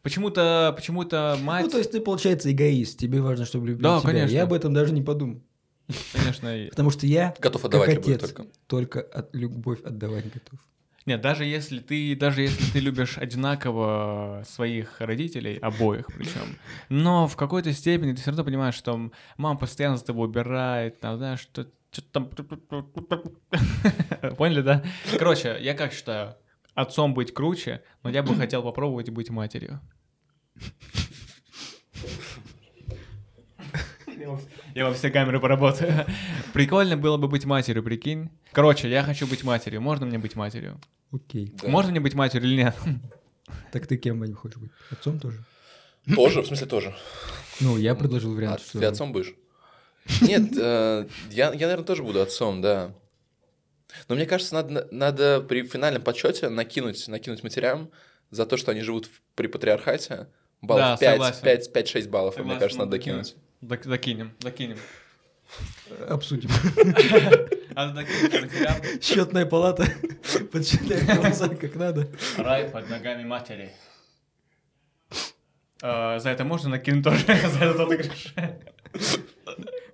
[0.03, 1.65] Почему-то, почему-то мать...
[1.65, 2.99] Ну, то есть ты, получается, эгоист.
[2.99, 4.11] Тебе важно, чтобы любили Да, тебя.
[4.11, 4.35] конечно.
[4.35, 5.43] Я об этом даже не подумал.
[6.13, 8.47] Конечно, и- Потому что я, Готов как отдавать любовь отец, только.
[8.67, 10.59] только от любовь отдавать готов.
[11.07, 16.59] Нет, даже если ты, даже если ты любишь одинаково своих родителей, обоих причем,
[16.89, 21.17] но в какой-то степени ты все равно понимаешь, что мама постоянно за тобой убирает, там,
[21.19, 22.31] знаешь, что что-то там...
[24.37, 24.83] Поняли, да?
[25.19, 26.35] Короче, я как считаю,
[26.77, 29.81] отцом быть круче, но я бы хотел попробовать быть матерью.
[34.75, 36.07] Я во все камеры поработаю.
[36.53, 38.31] Прикольно было бы быть матерью, прикинь.
[38.53, 39.81] Короче, я хочу быть матерью.
[39.81, 40.81] Можно мне быть матерью?
[41.13, 41.55] Окей.
[41.63, 41.69] Да.
[41.69, 42.77] Можно мне быть матерью или нет?
[43.71, 44.73] Так ты кем, хочешь быть?
[44.91, 45.45] Отцом тоже?
[46.13, 46.95] Тоже, в смысле тоже.
[47.61, 48.81] Ну, я предложил А вариант, что...
[48.81, 49.35] ты отцом будешь?
[50.21, 52.93] Нет, э, я, я, наверное, тоже буду отцом, да.
[54.09, 57.91] Но мне кажется, надо, надо при финальном подсчете накинуть, накинуть матерям
[58.31, 60.29] за то, что они живут в- при патриархате.
[60.63, 61.01] Да, Баллов.
[61.43, 63.37] 5, 5-6 баллов, мне Согласен, кажется, надо докинуть.
[63.61, 64.79] Док- Докинем, докинем.
[66.09, 66.51] Обсудим.
[67.77, 69.01] Надо докинуть матерям.
[69.01, 69.87] Счетная палата
[70.51, 72.09] подсчитает голоса как надо.
[72.39, 73.71] Рай под ногами матери.
[75.83, 77.25] А, За это можно накинуть тоже?
[77.27, 78.35] За этот отыгрыш?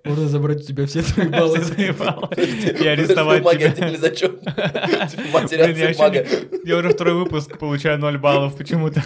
[0.03, 1.59] Можно забрать у тебя все твои баллы.
[1.97, 2.29] Баллы.
[2.37, 3.89] И арестовать тебя.
[3.89, 4.39] не зачет.
[4.41, 6.25] Типа матери, Блин, я отцы, вообще мага.
[6.65, 9.01] Я уже второй выпуск получаю 0 баллов почему-то.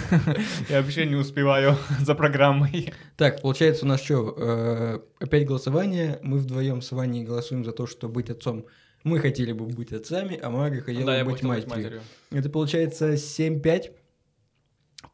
[0.70, 2.94] Я вообще не успеваю за программой.
[3.16, 5.04] Так, получается у нас что?
[5.20, 6.20] Опять голосование.
[6.24, 8.66] Мы вдвоем с Ваней голосуем за то, что быть отцом.
[9.04, 11.84] Мы хотели бы быть отцами, а Мага хотела Да, бы бы быть хотел быть матерью.
[11.84, 12.02] матерью.
[12.32, 13.92] Это получается 7-5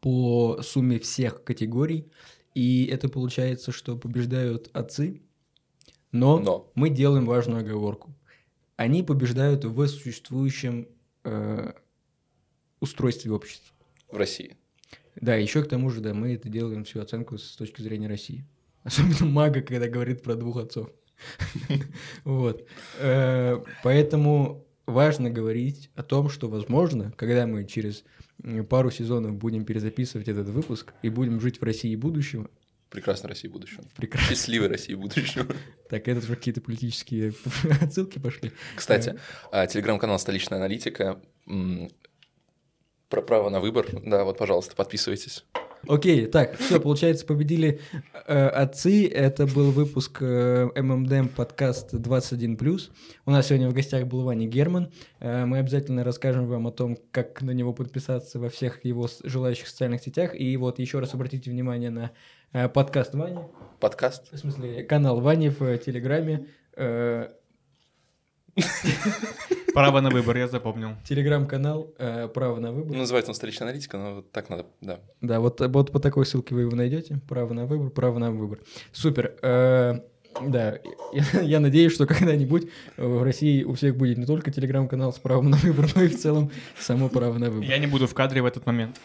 [0.01, 2.09] по сумме всех категорий.
[2.55, 5.22] И это получается, что побеждают отцы.
[6.13, 6.71] Но, Но.
[6.75, 8.13] мы делаем важную оговорку.
[8.77, 10.87] Они побеждают в существующем
[11.23, 11.73] э,
[12.79, 13.75] устройстве общества.
[14.09, 14.55] В России.
[15.15, 18.45] Да, еще к тому же, да, мы это делаем всю оценку с точки зрения России.
[18.83, 20.89] Особенно мага, когда говорит про двух отцов.
[22.23, 22.67] Вот.
[22.99, 28.03] Э, Поэтому важно говорить о том, что, возможно, когда мы через
[28.69, 32.49] пару сезонов будем перезаписывать этот выпуск и будем жить в России будущего,
[32.93, 33.83] Прекрасной России будущего.
[33.95, 34.29] прекрасно.
[34.29, 35.47] Счастливой России будущего.
[35.89, 37.33] Так, это уже какие-то политические
[37.81, 38.51] отсылки пошли.
[38.75, 39.19] Кстати,
[39.51, 41.19] а, телеграм-канал «Столичная аналитика».
[43.09, 43.87] Про право на выбор.
[44.03, 45.43] Да, вот, пожалуйста, подписывайтесь.
[45.87, 47.81] Окей, так, все, получается, победили
[48.25, 49.05] э, отцы.
[49.05, 52.89] Это был выпуск э, ММДМ подкаст 21+.
[53.25, 54.93] У нас сегодня в гостях был Ваня Герман.
[55.19, 59.67] Э, мы обязательно расскажем вам о том, как на него подписаться во всех его желающих
[59.67, 60.39] социальных сетях.
[60.39, 62.11] И вот еще раз обратите внимание на
[62.53, 63.41] э, подкаст Вани,
[63.81, 64.31] Подкаст.
[64.31, 66.47] в смысле канал Вани в э, Телеграме.
[66.77, 67.27] э,
[69.73, 70.91] Право на выбор, я запомнил.
[71.07, 72.91] Телеграм-канал э, «Право на выбор».
[72.93, 74.99] Ну, Называется он «Столичная аналитика», но вот так надо, да.
[75.21, 77.19] Да, вот, вот по такой ссылке вы его найдете.
[77.27, 78.59] Право на выбор, право на выбор.
[78.91, 79.33] Супер.
[79.41, 79.99] Э,
[80.41, 80.79] Да,
[81.13, 82.67] я, я надеюсь, что когда-нибудь
[82.97, 86.07] э, в России у всех будет не только телеграм-канал с правом на выбор, но и
[86.07, 87.67] в целом само право на выбор.
[87.69, 88.99] Я не буду в кадре в этот момент.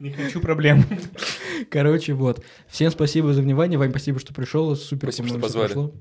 [0.00, 0.84] Не хочу проблем.
[1.70, 2.44] Короче, вот.
[2.66, 3.78] Всем спасибо за внимание.
[3.78, 4.74] Вань, спасибо, что пришел.
[4.74, 5.66] Супер, Спасибо, что позвали.
[5.66, 5.94] прошло.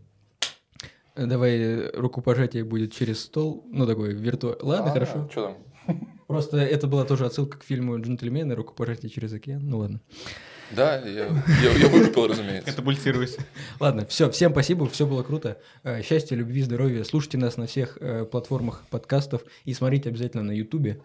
[1.16, 3.66] Э, Давай э, рукопожатие будет через стол.
[3.72, 4.64] Ну, такой виртуальный.
[4.64, 5.28] Ладно, хорошо.
[5.32, 5.56] Что
[5.88, 6.08] там?
[6.28, 8.56] Просто это была тоже отсылка к фильму «Джентльмены.
[8.56, 9.62] Рукопожатие через океан».
[9.64, 10.00] Ну, ладно.
[10.72, 11.28] Да, я,
[11.64, 12.72] я, я выкупил, разумеется.
[12.72, 13.36] Катапультируюсь.
[13.82, 15.58] Ладно, все, всем спасибо, все было круто.
[15.84, 17.04] Э, Счастья, любви, здоровья.
[17.04, 17.98] Слушайте нас на всех
[18.32, 21.02] платформах подкастов и смотрите обязательно на Ютубе.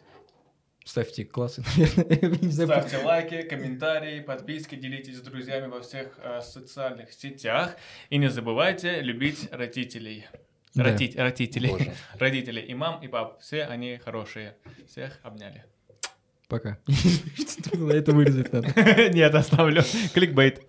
[0.87, 2.51] Ставьте классы, наверное.
[2.53, 7.75] Ставьте лайки, комментарии, подписки, делитесь с друзьями во всех э, социальных сетях.
[8.09, 10.27] И не забывайте любить родителей.
[10.75, 10.85] Да.
[10.85, 11.71] Родить, родителей.
[11.71, 11.93] Боже.
[12.21, 13.41] Родителей и мам, и пап.
[13.41, 14.57] Все они хорошие.
[14.89, 15.65] Всех обняли.
[16.47, 16.79] Пока.
[17.73, 18.69] Это вырезать надо.
[19.13, 19.83] Нет, оставлю.
[20.15, 20.63] Кликбейт.